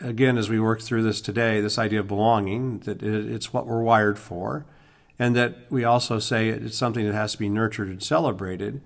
Again, 0.00 0.36
as 0.36 0.50
we 0.50 0.58
work 0.58 0.82
through 0.82 1.02
this 1.02 1.20
today, 1.20 1.60
this 1.60 1.78
idea 1.78 2.00
of 2.00 2.08
belonging, 2.08 2.80
that 2.80 3.02
it's 3.02 3.52
what 3.52 3.66
we're 3.66 3.82
wired 3.82 4.18
for, 4.18 4.66
and 5.18 5.36
that 5.36 5.70
we 5.70 5.84
also 5.84 6.18
say 6.18 6.48
it's 6.48 6.76
something 6.76 7.06
that 7.06 7.14
has 7.14 7.32
to 7.32 7.38
be 7.38 7.48
nurtured 7.48 7.88
and 7.88 8.02
celebrated. 8.02 8.80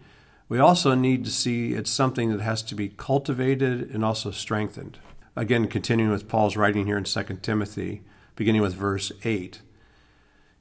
We 0.49 0.59
also 0.59 0.95
need 0.95 1.25
to 1.25 1.31
see 1.31 1.73
it's 1.73 1.91
something 1.91 2.31
that 2.31 2.43
has 2.43 2.63
to 2.65 2.75
be 2.75 2.91
cultivated 2.91 3.91
and 3.91 4.05
also 4.05 4.31
strengthened. 4.31 4.99
Again, 5.35 5.69
continuing 5.69 6.11
with 6.11 6.29
Paul's 6.29 6.57
writing 6.57 6.87
here 6.87 6.99
in 6.99 7.05
2 7.05 7.23
Timothy, 7.43 8.03
beginning 8.37 8.63
with 8.63 8.75
verse 8.75 9.13
8. 9.25 9.61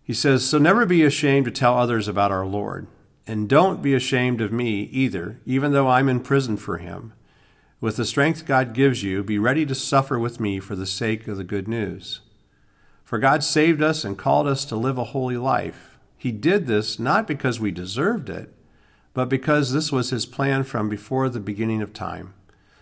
He 0.04 0.14
says, 0.14 0.48
So 0.48 0.58
never 0.58 0.86
be 0.86 1.04
ashamed 1.04 1.46
to 1.46 1.52
tell 1.52 1.78
others 1.78 2.08
about 2.08 2.32
our 2.32 2.46
Lord 2.46 2.88
and 3.28 3.50
don't 3.50 3.82
be 3.82 3.94
ashamed 3.94 4.40
of 4.40 4.54
me 4.54 4.84
either, 4.84 5.42
even 5.46 5.74
though 5.74 5.90
I'm 5.90 6.08
in 6.08 6.22
prison 6.22 6.56
for 6.56 6.78
him. 6.78 7.14
With 7.80 7.98
the 7.98 8.06
strength 8.06 8.46
God 8.46 8.74
gives 8.74 9.04
you, 9.04 9.24
be 9.24 9.38
ready 9.38 9.66
to 9.66 9.76
suffer 9.76 10.18
with 10.18 10.40
me 10.40 10.60
for 10.60 10.76
the 10.76 10.86
sake 10.86 11.28
of 11.28 11.38
the 11.38 11.44
good 11.44 11.68
news. 11.68 12.22
For 13.04 13.20
God 13.20 13.44
saved 13.44 13.82
us 13.82 14.04
and 14.04 14.18
called 14.18 14.48
us 14.48 14.66
to 14.66 14.76
live 14.76 14.98
a 14.98 15.06
holy 15.06 15.38
life. 15.38 15.98
He 16.18 16.32
did 16.32 16.68
this 16.68 16.98
not 16.98 17.28
because 17.28 17.60
we 17.60 17.72
deserved 17.72 18.30
it, 18.30 18.52
but 19.14 19.30
because 19.30 19.72
this 19.72 19.92
was 19.92 20.10
His 20.10 20.26
plan 20.26 20.64
from 20.64 20.90
before 20.90 21.30
the 21.30 21.40
beginning 21.40 21.82
of 21.82 21.94
time, 21.94 22.34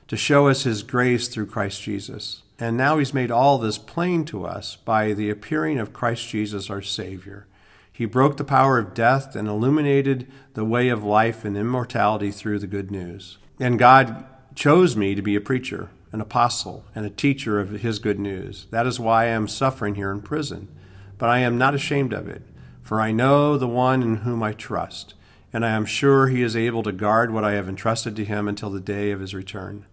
to 0.08 0.18
show 0.18 0.48
us 0.48 0.64
His 0.64 0.84
grace 0.84 1.28
through 1.28 1.48
Christ 1.48 1.82
Jesus. 1.82 2.44
And 2.58 2.78
now 2.78 2.98
He's 2.98 3.14
made 3.14 3.32
all 3.32 3.58
this 3.58 3.78
plain 3.78 4.24
to 4.26 4.46
us 4.46 4.78
by 4.78 5.14
the 5.14 5.30
appearing 5.30 5.78
of 5.78 5.94
Christ 5.94 6.30
Jesus 6.30 6.70
our 6.70 6.82
Savior 6.82 7.48
he 7.96 8.04
broke 8.04 8.36
the 8.36 8.44
power 8.44 8.78
of 8.78 8.94
death 8.94 9.38
and 9.38 9.48
illuminated 9.48 10.30
the 10.54 10.66
way 10.66 10.90
of 10.90 11.06
life 11.06 11.46
and 11.46 11.56
immortality 11.56 12.30
through 12.30 12.60
the 12.60 12.68
good 12.68 12.92
news. 12.92 13.38
And 13.58 13.80
God 13.80 14.26
chose 14.56 14.96
me 14.96 15.14
to 15.14 15.22
be 15.22 15.36
a 15.36 15.42
preacher, 15.42 15.90
an 16.12 16.22
apostle, 16.22 16.86
and 16.96 17.06
a 17.06 17.10
teacher 17.10 17.60
of 17.60 17.70
his 17.70 18.00
good 18.00 18.20
news. 18.20 18.68
That 18.72 18.88
is 18.88 19.00
why 19.00 19.26
I 19.26 19.28
am 19.28 19.48
suffering 19.48 19.96
here 19.96 20.12
in 20.12 20.22
prison. 20.22 20.70
But 21.18 21.30
I 21.30 21.40
am 21.40 21.58
not 21.58 21.76
ashamed 21.76 22.14
of 22.14 22.28
it, 22.28 22.42
for 22.82 23.00
I 23.00 23.12
know 23.12 23.58
the 23.58 23.68
one 23.68 24.02
in 24.02 24.16
whom 24.18 24.42
I 24.42 24.54
trust, 24.54 25.14
and 25.54 25.66
I 25.66 25.72
am 25.72 25.86
sure 25.86 26.28
he 26.28 26.42
is 26.42 26.56
able 26.56 26.84
to 26.84 26.92
guard 26.92 27.32
what 27.32 27.44
I 27.44 27.54
have 27.54 27.70
entrusted 27.70 28.16
to 28.16 28.26
him 28.26 28.48
until 28.48 28.70
the 28.70 28.80
day 28.80 29.12
of 29.12 29.20
his 29.20 29.34
return. 29.34 29.86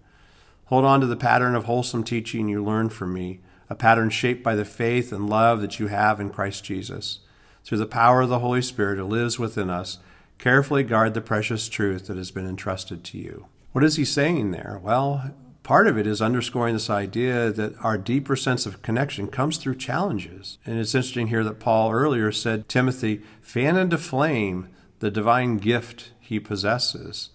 Hold 0.67 0.85
on 0.85 1.01
to 1.01 1.07
the 1.07 1.17
pattern 1.17 1.55
of 1.55 1.65
wholesome 1.65 2.05
teaching 2.05 2.49
you 2.49 2.65
learned 2.65 2.93
from 2.93 3.13
me, 3.13 3.41
a 3.69 3.75
pattern 3.75 4.11
shaped 4.11 4.43
by 4.43 4.55
the 4.55 4.65
faith 4.65 5.13
and 5.13 5.31
love 5.31 5.61
that 5.61 5.79
you 5.79 5.89
have 5.89 6.21
in 6.21 6.31
Christ 6.31 6.65
Jesus 6.65 7.21
through 7.65 7.79
the 7.79 7.87
power 7.87 8.23
of 8.23 8.29
the 8.29 8.41
Holy 8.41 8.63
Spirit 8.63 8.99
who 8.99 9.05
lives 9.05 9.39
within 9.39 9.71
us, 9.71 9.99
carefully 10.39 10.83
guard 10.83 11.15
the 11.15 11.21
precious 11.21 11.69
truth 11.69 12.07
that 12.07 12.17
has 12.17 12.31
been 12.31 12.49
entrusted 12.49 13.05
to 13.05 13.19
you. 13.19 13.47
What 13.73 13.85
is 13.85 13.97
he 13.97 14.05
saying 14.05 14.51
there? 14.51 14.79
Well, 14.83 15.35
part 15.63 15.89
of 15.89 15.97
it 15.97 16.07
is 16.07 16.21
underscoring 16.21 16.75
this 16.75 16.91
idea 16.91 17.51
that 17.51 17.75
our 17.83 17.97
deeper 17.97 18.37
sense 18.37 18.67
of 18.67 18.83
connection 18.83 19.29
comes 19.29 19.57
through 19.57 19.77
challenges. 19.77 20.59
And 20.67 20.79
it's 20.79 20.95
interesting 20.95 21.29
here 21.29 21.43
that 21.45 21.59
Paul 21.59 21.91
earlier 21.91 22.31
said, 22.33 22.69
Timothy, 22.69 23.23
fan 23.41 23.79
into 23.79 23.97
flame 23.97 24.69
the 24.99 25.11
divine 25.11 25.57
gift 25.57 26.13
he 26.21 26.39
possesses. 26.39 27.31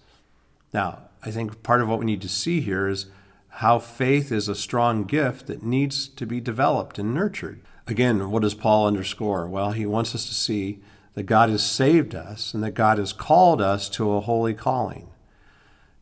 Now, 0.72 1.08
I 1.24 1.32
think 1.32 1.64
part 1.64 1.82
of 1.82 1.88
what 1.88 1.98
we 1.98 2.06
need 2.06 2.22
to 2.22 2.28
see 2.28 2.60
here 2.60 2.86
is 2.88 3.06
how 3.48 3.80
faith 3.80 4.30
is 4.30 4.48
a 4.48 4.54
strong 4.54 5.02
gift 5.02 5.48
that 5.48 5.64
needs 5.64 6.06
to 6.06 6.24
be 6.24 6.40
developed 6.40 7.00
and 7.00 7.12
nurtured. 7.12 7.60
Again, 7.88 8.30
what 8.30 8.42
does 8.42 8.54
Paul 8.54 8.86
underscore? 8.86 9.48
Well, 9.48 9.72
he 9.72 9.86
wants 9.86 10.14
us 10.14 10.26
to 10.26 10.34
see 10.34 10.78
that 11.14 11.24
God 11.24 11.48
has 11.48 11.66
saved 11.66 12.14
us 12.14 12.54
and 12.54 12.62
that 12.62 12.74
God 12.74 12.98
has 12.98 13.12
called 13.12 13.60
us 13.60 13.88
to 13.90 14.12
a 14.12 14.20
holy 14.20 14.54
calling. 14.54 15.08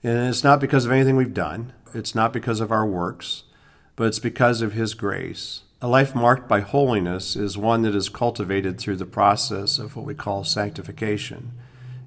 And 0.06 0.28
it's 0.28 0.44
not 0.44 0.60
because 0.60 0.84
of 0.84 0.92
anything 0.92 1.16
we've 1.16 1.34
done, 1.34 1.72
it's 1.92 2.14
not 2.14 2.32
because 2.32 2.60
of 2.60 2.70
our 2.70 2.86
works, 2.86 3.42
but 3.96 4.06
it's 4.06 4.20
because 4.20 4.62
of 4.62 4.72
His 4.72 4.94
grace. 4.94 5.62
A 5.82 5.88
life 5.88 6.14
marked 6.14 6.48
by 6.48 6.60
holiness 6.60 7.34
is 7.34 7.58
one 7.58 7.82
that 7.82 7.94
is 7.96 8.08
cultivated 8.08 8.78
through 8.78 8.96
the 8.96 9.04
process 9.04 9.80
of 9.80 9.96
what 9.96 10.06
we 10.06 10.14
call 10.14 10.44
sanctification. 10.44 11.50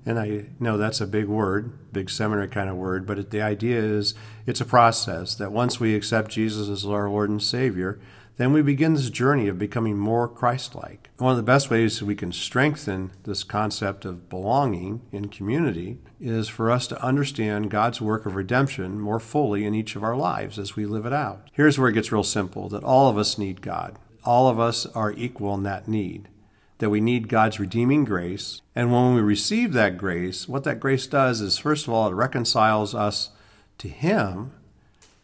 And 0.05 0.17
I 0.17 0.45
know 0.61 0.77
that's 0.77 1.01
a 1.01 1.07
big 1.07 1.25
word, 1.25 1.73
big 1.91 2.09
seminary 2.09 2.47
kind 2.47 2.69
of 2.69 2.77
word, 2.77 3.05
but 3.05 3.31
the 3.31 3.41
idea 3.41 3.79
is 3.81 4.13
it's 4.45 4.61
a 4.61 4.65
process 4.65 5.35
that 5.35 5.51
once 5.51 5.81
we 5.81 5.93
accept 5.93 6.31
Jesus 6.31 6.69
as 6.69 6.85
our 6.85 7.09
Lord 7.09 7.29
and 7.29 7.43
Savior, 7.43 7.99
then 8.39 8.53
we 8.53 8.61
begin 8.61 8.93
this 8.93 9.09
journey 9.09 9.49
of 9.49 9.59
becoming 9.59 9.97
more 9.97 10.25
Christ 10.25 10.73
like. 10.73 11.09
One 11.17 11.31
of 11.31 11.37
the 11.37 11.43
best 11.43 11.69
ways 11.69 12.01
we 12.01 12.15
can 12.15 12.31
strengthen 12.31 13.11
this 13.25 13.43
concept 13.43 14.05
of 14.05 14.29
belonging 14.29 15.01
in 15.11 15.27
community 15.27 15.97
is 16.21 16.47
for 16.47 16.71
us 16.71 16.87
to 16.87 17.03
understand 17.03 17.69
God's 17.69 17.99
work 17.99 18.25
of 18.25 18.35
redemption 18.35 18.97
more 19.01 19.19
fully 19.19 19.65
in 19.65 19.75
each 19.75 19.97
of 19.97 20.05
our 20.05 20.15
lives 20.15 20.57
as 20.57 20.77
we 20.77 20.85
live 20.85 21.05
it 21.05 21.11
out. 21.11 21.49
Here's 21.51 21.77
where 21.77 21.89
it 21.89 21.93
gets 21.95 22.13
real 22.13 22.23
simple 22.23 22.69
that 22.69 22.81
all 22.81 23.09
of 23.09 23.17
us 23.17 23.37
need 23.37 23.61
God, 23.61 23.99
all 24.23 24.47
of 24.47 24.57
us 24.57 24.85
are 24.85 25.11
equal 25.11 25.53
in 25.55 25.63
that 25.63 25.89
need. 25.89 26.29
That 26.77 26.89
we 26.89 27.01
need 27.01 27.27
God's 27.27 27.59
redeeming 27.59 28.05
grace. 28.05 28.61
And 28.73 28.89
when 28.89 29.15
we 29.15 29.19
receive 29.19 29.73
that 29.73 29.97
grace, 29.97 30.47
what 30.47 30.63
that 30.63 30.79
grace 30.79 31.07
does 31.07 31.41
is, 31.41 31.57
first 31.57 31.89
of 31.89 31.93
all, 31.93 32.09
it 32.09 32.15
reconciles 32.15 32.95
us 32.95 33.31
to 33.79 33.89
Him 33.89 34.53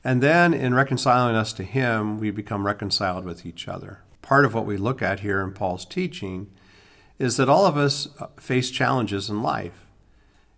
and 0.06 0.22
then 0.22 0.54
in 0.54 0.76
reconciling 0.76 1.36
us 1.36 1.52
to 1.54 1.63
Him, 1.63 2.20
we 2.20 2.30
become 2.30 2.65
reconciled 2.65 3.26
with 3.26 3.44
each 3.44 3.68
other. 3.68 4.02
Part 4.22 4.46
of 4.46 4.54
what 4.54 4.68
we 4.68 4.78
look 4.78 5.02
at 5.02 5.22
here 5.22 5.41
in 5.41 5.52
Paul's 5.52 5.84
teaching 5.84 6.52
is 7.18 7.38
that 7.38 7.50
all 7.50 7.65
of 7.65 7.76
us 7.76 8.08
uh, 8.20 8.28
face 8.39 8.70
challenges 8.70 9.32
in 9.32 9.41
life, 9.41 9.88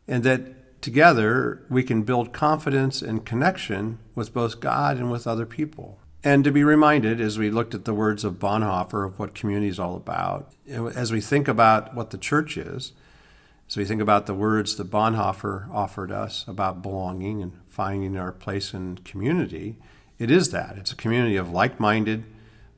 and 0.05 0.23
that 0.25 0.81
together 0.81 1.63
we 1.69 1.81
can 1.81 2.03
build 2.03 2.33
confidence 2.33 3.01
and 3.01 3.25
connection 3.25 3.99
with 4.15 4.33
both 4.33 4.59
God 4.59 4.97
and 4.97 5.09
with 5.09 5.25
other 5.25 5.45
people. 5.45 5.97
And 6.25 6.43
to 6.43 6.51
be 6.51 6.65
reminded, 6.65 7.21
as 7.21 7.39
we 7.39 7.49
looked 7.49 7.73
at 7.73 7.85
the 7.85 7.93
words 7.93 8.25
of 8.25 8.39
Bonhoeffer 8.39 9.05
of 9.05 9.17
what 9.17 9.33
community 9.33 9.69
is 9.69 9.79
all 9.79 9.95
about, 9.95 10.51
as 10.67 11.13
we 11.13 11.21
think 11.21 11.47
about 11.47 11.95
what 11.95 12.09
the 12.09 12.17
church 12.17 12.57
is, 12.57 12.91
so 13.67 13.81
we 13.81 13.85
think 13.85 14.01
about 14.01 14.25
the 14.25 14.33
words 14.33 14.75
that 14.77 14.89
Bonhoeffer 14.89 15.69
offered 15.69 16.11
us 16.11 16.45
about 16.47 16.81
belonging 16.81 17.41
and 17.41 17.53
finding 17.67 18.17
our 18.17 18.31
place 18.31 18.73
in 18.73 18.99
community. 18.99 19.75
It 20.17 20.31
is 20.31 20.51
that. 20.51 20.77
It's 20.77 20.93
a 20.93 20.95
community 20.95 21.35
of 21.35 21.51
like 21.51 21.79
minded, 21.79 22.23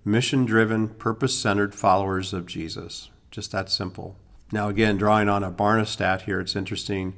mission 0.04 0.46
driven, 0.46 0.90
purpose 0.90 1.38
centered 1.38 1.76
followers 1.76 2.34
of 2.34 2.48
Jesus. 2.48 3.10
Just 3.30 3.52
that 3.52 3.70
simple. 3.70 4.16
Now, 4.52 4.68
again, 4.68 4.98
drawing 4.98 5.30
on 5.30 5.44
a 5.44 5.52
Barna 5.52 5.86
stat 5.86 6.24
here, 6.24 6.40
it's 6.40 6.56
interesting. 6.56 7.14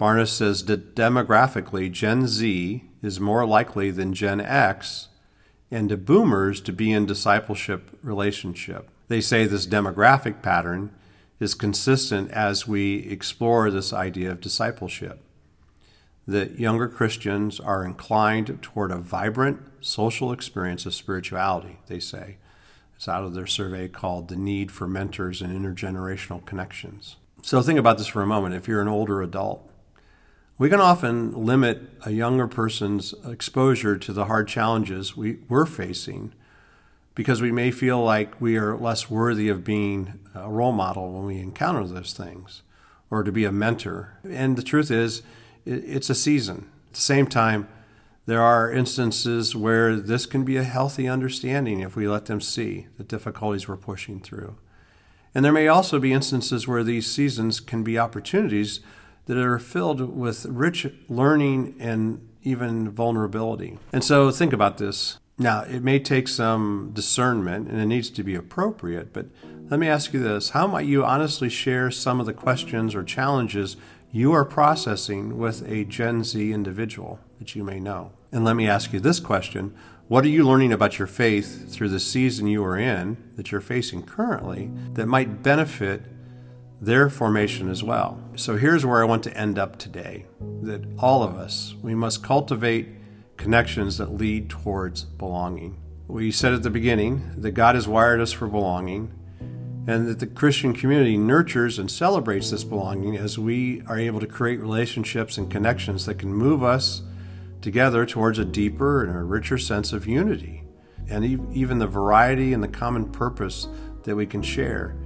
Barna 0.00 0.26
says 0.26 0.64
that 0.64 0.96
demographically, 0.96 1.92
Gen 1.92 2.26
Z 2.26 2.84
is 3.02 3.20
more 3.20 3.46
likely 3.46 3.90
than 3.90 4.14
Gen 4.14 4.40
X 4.40 5.08
and 5.70 5.90
the 5.90 5.98
boomers 5.98 6.62
to 6.62 6.72
be 6.72 6.90
in 6.90 7.04
discipleship 7.04 7.98
relationship. 8.02 8.88
They 9.08 9.20
say 9.20 9.44
this 9.44 9.66
demographic 9.66 10.40
pattern 10.40 10.90
is 11.44 11.54
consistent 11.54 12.30
as 12.32 12.66
we 12.66 13.06
explore 13.08 13.70
this 13.70 13.92
idea 13.92 14.32
of 14.32 14.40
discipleship. 14.40 15.20
That 16.26 16.58
younger 16.58 16.88
Christians 16.88 17.60
are 17.60 17.84
inclined 17.84 18.58
toward 18.62 18.90
a 18.90 18.96
vibrant 18.96 19.60
social 19.80 20.32
experience 20.32 20.86
of 20.86 20.94
spirituality, 20.94 21.78
they 21.86 22.00
say. 22.00 22.38
It's 22.96 23.08
out 23.08 23.24
of 23.24 23.34
their 23.34 23.46
survey 23.46 23.88
called 23.88 24.28
The 24.28 24.36
Need 24.36 24.72
for 24.72 24.88
Mentors 24.88 25.42
and 25.42 25.52
Intergenerational 25.52 26.44
Connections. 26.46 27.16
So 27.42 27.60
think 27.60 27.78
about 27.78 27.98
this 27.98 28.06
for 28.06 28.22
a 28.22 28.26
moment. 28.26 28.54
If 28.54 28.66
you're 28.66 28.80
an 28.80 28.88
older 28.88 29.20
adult, 29.20 29.70
we 30.56 30.70
can 30.70 30.80
often 30.80 31.44
limit 31.44 31.82
a 32.06 32.10
younger 32.10 32.48
person's 32.48 33.14
exposure 33.26 33.98
to 33.98 34.12
the 34.12 34.24
hard 34.24 34.48
challenges 34.48 35.16
we, 35.16 35.38
we're 35.48 35.66
facing 35.66 36.32
because 37.14 37.40
we 37.40 37.52
may 37.52 37.70
feel 37.70 38.02
like 38.02 38.40
we 38.40 38.56
are 38.56 38.76
less 38.76 39.08
worthy 39.08 39.48
of 39.48 39.64
being 39.64 40.18
a 40.34 40.50
role 40.50 40.72
model 40.72 41.12
when 41.12 41.24
we 41.24 41.38
encounter 41.38 41.86
those 41.86 42.12
things 42.12 42.62
or 43.10 43.22
to 43.22 43.30
be 43.30 43.44
a 43.44 43.52
mentor. 43.52 44.18
And 44.28 44.56
the 44.56 44.62
truth 44.62 44.90
is, 44.90 45.22
it's 45.64 46.10
a 46.10 46.14
season. 46.14 46.68
At 46.88 46.94
the 46.94 47.00
same 47.00 47.26
time, 47.26 47.68
there 48.26 48.42
are 48.42 48.72
instances 48.72 49.54
where 49.54 49.96
this 49.96 50.26
can 50.26 50.44
be 50.44 50.56
a 50.56 50.64
healthy 50.64 51.06
understanding 51.06 51.80
if 51.80 51.94
we 51.94 52.08
let 52.08 52.26
them 52.26 52.40
see 52.40 52.88
the 52.96 53.04
difficulties 53.04 53.68
we're 53.68 53.76
pushing 53.76 54.20
through. 54.20 54.58
And 55.34 55.44
there 55.44 55.52
may 55.52 55.68
also 55.68 55.98
be 55.98 56.12
instances 56.12 56.66
where 56.66 56.82
these 56.82 57.10
seasons 57.10 57.60
can 57.60 57.82
be 57.82 57.98
opportunities 57.98 58.80
that 59.26 59.36
are 59.36 59.58
filled 59.58 60.00
with 60.16 60.46
rich 60.46 60.86
learning 61.08 61.74
and 61.78 62.28
even 62.42 62.90
vulnerability. 62.90 63.78
And 63.92 64.04
so 64.04 64.30
think 64.30 64.52
about 64.52 64.78
this. 64.78 65.18
Now, 65.38 65.62
it 65.62 65.82
may 65.82 65.98
take 65.98 66.28
some 66.28 66.90
discernment 66.92 67.68
and 67.68 67.80
it 67.80 67.86
needs 67.86 68.08
to 68.10 68.22
be 68.22 68.34
appropriate, 68.34 69.12
but 69.12 69.26
let 69.68 69.80
me 69.80 69.88
ask 69.88 70.12
you 70.12 70.20
this 70.20 70.50
How 70.50 70.66
might 70.66 70.86
you 70.86 71.04
honestly 71.04 71.48
share 71.48 71.90
some 71.90 72.20
of 72.20 72.26
the 72.26 72.32
questions 72.32 72.94
or 72.94 73.02
challenges 73.02 73.76
you 74.12 74.32
are 74.32 74.44
processing 74.44 75.38
with 75.38 75.68
a 75.68 75.84
Gen 75.84 76.22
Z 76.22 76.52
individual 76.52 77.18
that 77.38 77.56
you 77.56 77.64
may 77.64 77.80
know? 77.80 78.12
And 78.30 78.44
let 78.44 78.54
me 78.54 78.68
ask 78.68 78.92
you 78.92 79.00
this 79.00 79.18
question 79.18 79.74
What 80.06 80.24
are 80.24 80.28
you 80.28 80.44
learning 80.44 80.72
about 80.72 80.98
your 80.98 81.08
faith 81.08 81.68
through 81.72 81.88
the 81.88 82.00
season 82.00 82.46
you 82.46 82.64
are 82.64 82.78
in 82.78 83.16
that 83.36 83.50
you're 83.50 83.60
facing 83.60 84.04
currently 84.04 84.70
that 84.92 85.06
might 85.06 85.42
benefit 85.42 86.02
their 86.80 87.08
formation 87.08 87.70
as 87.70 87.82
well. 87.82 88.20
So 88.36 88.56
here's 88.56 88.84
where 88.84 89.00
I 89.00 89.06
want 89.06 89.22
to 89.24 89.36
end 89.36 89.58
up 89.58 89.78
today 89.78 90.26
that 90.62 90.84
all 90.98 91.22
of 91.22 91.34
us, 91.36 91.74
we 91.82 91.94
must 91.94 92.22
cultivate 92.22 92.88
connections 93.36 93.98
that 93.98 94.12
lead 94.12 94.50
towards 94.50 95.04
belonging. 95.04 95.80
We 96.06 96.30
said 96.30 96.52
at 96.52 96.62
the 96.62 96.70
beginning 96.70 97.32
that 97.36 97.52
God 97.52 97.74
has 97.74 97.88
wired 97.88 98.20
us 98.20 98.32
for 98.32 98.46
belonging 98.46 99.12
and 99.86 100.08
that 100.08 100.18
the 100.18 100.26
Christian 100.26 100.72
community 100.72 101.16
nurtures 101.16 101.78
and 101.78 101.90
celebrates 101.90 102.50
this 102.50 102.64
belonging 102.64 103.16
as 103.16 103.38
we 103.38 103.82
are 103.86 103.98
able 103.98 104.20
to 104.20 104.26
create 104.26 104.60
relationships 104.60 105.36
and 105.36 105.50
connections 105.50 106.06
that 106.06 106.18
can 106.18 106.32
move 106.32 106.62
us 106.62 107.02
together 107.60 108.06
towards 108.06 108.38
a 108.38 108.44
deeper 108.44 109.04
and 109.04 109.16
a 109.16 109.22
richer 109.22 109.58
sense 109.58 109.92
of 109.92 110.06
unity 110.06 110.64
and 111.08 111.24
even 111.54 111.78
the 111.78 111.86
variety 111.86 112.52
and 112.52 112.62
the 112.62 112.68
common 112.68 113.10
purpose 113.10 113.68
that 114.04 114.16
we 114.16 114.26
can 114.26 114.42
share. 114.42 114.96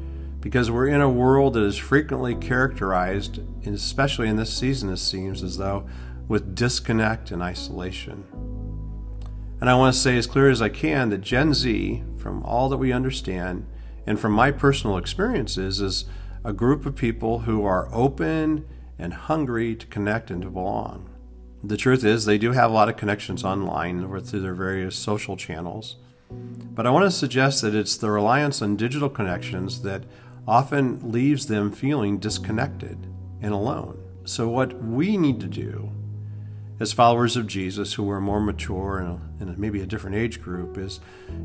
Because 0.41 0.71
we're 0.71 0.89
in 0.89 1.01
a 1.01 1.11
world 1.11 1.55
that 1.55 1.63
is 1.63 1.77
frequently 1.77 2.37
characterized, 2.37 3.41
especially 3.67 4.29
in 4.29 4.37
this 4.37 4.57
season, 4.57 4.91
it 4.91 4.99
seems 4.99 5.43
as 5.43 5.57
though, 5.57 5.89
with 6.29 6.55
disconnect 6.55 7.31
and 7.31 7.43
isolation. 7.43 8.25
And 9.61 9.69
I 9.69 9.75
want 9.75 9.95
to 9.95 10.01
say 10.01 10.17
as 10.17 10.27
clear 10.27 10.51
as 10.51 10.63
I 10.63 10.69
can 10.69 11.09
that 11.09 11.23
Gen 11.23 11.53
Z, 11.53 12.05
from 12.17 12.43
all 12.45 12.69
that 12.69 12.77
we 12.77 12.93
understand, 12.93 13.67
and 14.07 14.21
from 14.21 14.33
my 14.33 14.53
personal 14.53 14.97
experiences, 14.97 15.81
is 15.81 16.05
a 16.45 16.53
group 16.53 16.87
of 16.87 16.95
people 16.95 17.41
who 17.41 17.65
are 17.65 17.89
open 17.93 18.67
and 18.99 19.13
hungry 19.13 19.75
to 19.75 19.87
connect 19.87 20.31
and 20.31 20.43
to 20.43 20.51
belong. 20.51 21.11
The 21.63 21.77
truth 21.77 22.05
is, 22.05 22.25
they 22.25 22.39
do 22.39 22.53
have 22.53 22.71
a 22.71 22.75
lot 22.75 22.89
of 22.89 22.97
connections 22.97 23.43
online 23.43 24.05
or 24.05 24.21
through 24.21 24.41
their 24.41 24.55
various 24.55 24.95
social 24.95 25.37
channels. 25.37 25.97
But 26.31 26.87
I 26.87 26.91
want 26.91 27.05
to 27.05 27.11
suggest 27.11 27.63
that 27.63 27.75
it's 27.75 27.97
the 27.97 28.11
reliance 28.11 28.63
on 28.63 28.77
digital 28.77 29.09
connections 29.09 29.83
that 29.83 30.05
often 30.47 31.11
leaves 31.11 31.47
them 31.47 31.73
feeling 31.73 32.19
disconnected 32.19 33.09
and 33.41 33.53
alone. 33.53 33.99
So, 34.25 34.49
what 34.49 34.81
we 34.83 35.17
need 35.17 35.41
to 35.41 35.47
do 35.47 35.91
as 36.81 36.93
followers 36.93 37.37
of 37.37 37.47
Jesus 37.47 37.95
who 37.95 38.09
are 38.11 38.21
more 38.21 38.41
mature 38.41 38.99
and, 38.99 39.21
and 39.41 39.59
maybe 39.59 39.81
a 39.81 39.87
different 39.87 40.17
age 40.17 40.41
group 40.41 40.79
is, 40.79 41.01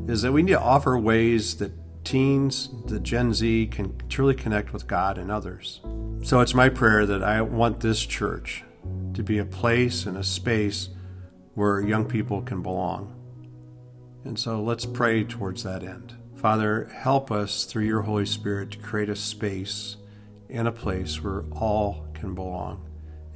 is 0.06 0.22
that 0.22 0.32
we 0.32 0.42
need 0.42 0.52
to 0.52 0.60
offer 0.60 0.98
ways 0.98 1.56
that 1.56 1.72
teens, 2.04 2.68
the 2.86 3.00
Gen 3.00 3.34
Z, 3.34 3.68
can 3.68 3.96
truly 4.08 4.34
connect 4.34 4.72
with 4.72 4.86
God 4.86 5.18
and 5.18 5.30
others. 5.30 5.80
So 6.22 6.40
it's 6.40 6.54
my 6.54 6.68
prayer 6.68 7.06
that 7.06 7.22
I 7.22 7.40
want 7.42 7.80
this 7.80 8.04
church 8.04 8.62
to 9.14 9.22
be 9.22 9.38
a 9.38 9.44
place 9.44 10.06
and 10.06 10.16
a 10.16 10.24
space 10.24 10.90
where 11.54 11.80
young 11.80 12.04
people 12.04 12.42
can 12.42 12.62
belong. 12.62 13.14
And 14.24 14.38
so 14.38 14.62
let's 14.62 14.86
pray 14.86 15.24
towards 15.24 15.62
that 15.64 15.82
end. 15.82 16.14
Father, 16.36 16.90
help 16.94 17.30
us 17.30 17.64
through 17.64 17.84
your 17.84 18.02
Holy 18.02 18.26
Spirit 18.26 18.70
to 18.72 18.78
create 18.78 19.08
a 19.08 19.16
space 19.16 19.96
and 20.50 20.68
a 20.68 20.72
place 20.72 21.22
where 21.22 21.44
all 21.52 22.06
can 22.14 22.34
belong 22.34 22.86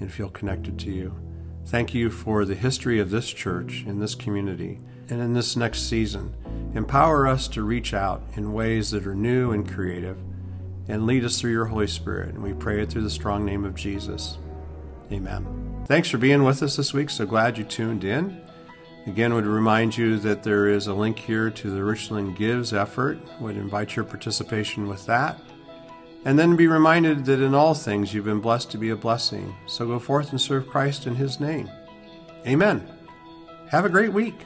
and 0.01 0.13
feel 0.13 0.29
connected 0.29 0.79
to 0.81 0.91
you. 0.91 1.28
Thank 1.69 1.93
you 1.93 2.09
for 2.09 2.47
the 2.47 2.55
history 2.55 2.99
of 2.99 3.11
this 3.11 3.31
church 3.31 3.85
in 3.87 4.01
this 4.01 4.15
community 4.15 4.79
and 5.11 5.21
in 5.21 5.35
this 5.35 5.55
next 5.55 5.87
season. 5.87 6.35
Empower 6.75 7.27
us 7.27 7.47
to 7.49 7.63
reach 7.63 7.93
out 7.93 8.23
in 8.37 8.55
ways 8.55 8.91
that 8.93 9.07
are 9.07 9.15
new 9.15 9.53
and 9.53 9.71
creative 9.71 10.17
and 10.89 11.05
lead 11.05 11.27
us 11.27 11.39
through 11.39 11.51
your 11.51 11.67
Holy 11.67 11.87
Spirit. 11.87 12.35
And 12.35 12.43
we 12.43 12.55
pray 12.55 12.81
it 12.81 12.89
through 12.89 13.03
the 13.03 13.11
strong 13.11 13.45
name 13.45 13.67
of 13.67 13.75
Jesus. 13.75 14.39
Amen. 15.13 15.85
Thanks 15.85 16.09
for 16.09 16.17
being 16.17 16.43
with 16.43 16.63
us 16.63 16.77
this 16.77 16.95
week. 16.95 17.11
So 17.11 17.27
glad 17.27 17.59
you 17.59 17.65
tuned 17.65 18.03
in. 18.03 18.41
Again, 19.07 19.35
would 19.35 19.45
remind 19.45 19.95
you 19.95 20.19
that 20.21 20.43
there 20.43 20.69
is 20.69 20.87
a 20.87 20.95
link 20.95 21.19
here 21.19 21.51
to 21.51 21.71
the 21.71 21.85
Richland 21.85 22.39
Gives 22.39 22.73
effort. 22.73 23.19
Would 23.43 23.59
invite 23.59 23.95
your 23.95 24.07
participation 24.07 24.89
with 24.89 25.05
that. 25.05 25.39
And 26.25 26.39
then 26.39 26.57
be 26.57 26.67
reminded 26.67 27.25
that 27.27 27.41
in 27.41 27.55
all 27.55 27.75
things 27.75 28.13
you've 28.13 28.25
been 28.25 28.41
blessed 28.41 28.71
to 28.73 28.79
be 28.79 28.91
a 28.91 28.97
blessing. 28.97 29.55
So 29.67 29.87
go 29.87 29.99
forth 29.99 30.31
and 30.31 30.41
serve 30.41 30.67
Christ 30.67 31.07
in 31.07 31.15
his 31.15 31.41
name. 31.41 31.71
Amen. 32.47 32.89
Have 33.71 33.85
a 33.85 33.89
great 33.89 34.13
week. 34.13 34.45